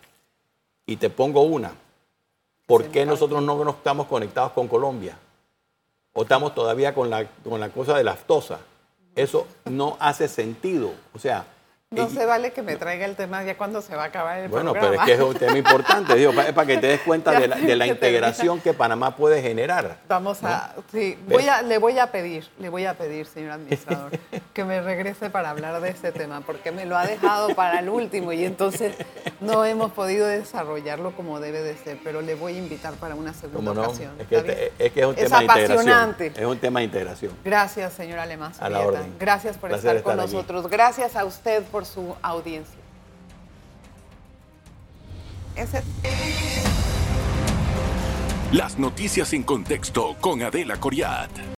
Y 0.85 0.95
te 0.95 1.09
pongo 1.09 1.41
una. 1.41 1.73
¿Por 2.65 2.85
qué 2.85 3.05
nosotros 3.05 3.43
no, 3.43 3.63
no 3.63 3.71
estamos 3.71 4.07
conectados 4.07 4.53
con 4.53 4.67
Colombia? 4.67 5.17
¿O 6.13 6.23
estamos 6.23 6.55
todavía 6.55 6.93
con 6.93 7.09
la, 7.09 7.25
con 7.43 7.59
la 7.59 7.69
cosa 7.69 7.97
de 7.97 8.03
la 8.03 8.11
aftosa? 8.11 8.59
Eso 9.15 9.45
no 9.65 9.97
hace 9.99 10.29
sentido. 10.29 10.93
O 11.13 11.19
sea, 11.19 11.45
No 11.93 12.09
se 12.09 12.25
vale 12.25 12.53
que 12.53 12.61
me 12.61 12.77
traiga 12.77 13.05
el 13.05 13.17
tema 13.17 13.43
ya 13.43 13.57
cuando 13.57 13.81
se 13.81 13.93
va 13.97 14.03
a 14.03 14.05
acabar 14.05 14.39
el 14.39 14.47
bueno, 14.47 14.71
programa. 14.71 14.91
pero 14.91 15.01
es 15.01 15.05
que 15.07 15.13
es 15.21 15.29
un 15.29 15.35
tema 15.37 15.57
importante, 15.57 16.15
digo, 16.15 16.31
pa- 16.33 16.43
es 16.47 16.53
para 16.53 16.65
que 16.65 16.77
te 16.77 16.87
des 16.87 17.01
cuenta 17.05 17.37
de 17.37 17.49
la, 17.49 17.57
de 17.57 17.75
la 17.75 17.85
integración 17.85 18.61
que 18.61 18.71
Panamá 18.73 19.17
puede 19.17 19.41
generar. 19.41 19.97
Vamos 20.07 20.41
a, 20.45 20.73
sí, 20.89 21.19
voy 21.27 21.49
a, 21.49 21.61
le 21.63 21.79
voy 21.79 21.99
a 21.99 22.07
pedir, 22.09 22.47
le 22.59 22.69
voy 22.69 22.85
a 22.85 22.93
pedir, 22.93 23.25
señor 23.25 23.51
administrador, 23.51 24.11
que 24.53 24.63
me 24.63 24.79
regrese 24.79 25.29
para 25.29 25.49
hablar 25.49 25.81
de 25.81 25.89
este 25.89 26.13
tema, 26.13 26.39
porque 26.39 26.71
me 26.71 26.85
lo 26.85 26.97
ha 26.97 27.05
dejado 27.05 27.53
para 27.55 27.79
el 27.81 27.89
último 27.89 28.31
y 28.31 28.45
entonces 28.45 28.95
no 29.41 29.65
hemos 29.65 29.91
podido 29.91 30.27
desarrollarlo 30.27 31.11
como 31.11 31.41
debe 31.41 31.61
de 31.61 31.75
ser, 31.75 31.97
pero 32.05 32.21
le 32.21 32.35
voy 32.35 32.55
a 32.55 32.59
invitar 32.59 32.93
para 32.93 33.15
una 33.15 33.33
segunda 33.33 33.71
ocasión. 33.73 34.13
Es 34.17 34.27
que, 34.27 34.37
este- 34.37 34.71
es 34.79 34.91
que 34.93 34.99
es 35.01 35.05
un 35.07 35.15
Es 35.17 35.23
tema 35.25 35.39
de 35.39 35.43
integración. 35.43 35.71
apasionante. 35.89 36.31
Es 36.37 36.45
un 36.45 36.57
tema 36.57 36.79
de 36.79 36.85
integración. 36.85 37.33
Gracias, 37.43 37.91
señor 37.91 38.19
Alemán 38.19 38.53
A 38.61 38.69
la 38.69 38.79
orden. 38.79 39.13
Gracias 39.19 39.57
por 39.57 39.67
Placer 39.71 39.97
estar 39.97 40.03
con 40.03 40.13
estar 40.21 40.33
nosotros. 40.33 40.69
Gracias 40.69 41.17
a 41.17 41.25
usted 41.25 41.61
por 41.81 41.87
su 41.87 42.15
audiencia. 42.21 42.77
Ese- 45.55 45.81
Las 48.51 48.77
noticias 48.77 49.33
en 49.33 49.41
contexto 49.43 50.15
con 50.21 50.43
Adela 50.43 50.79
Coriat. 50.79 51.31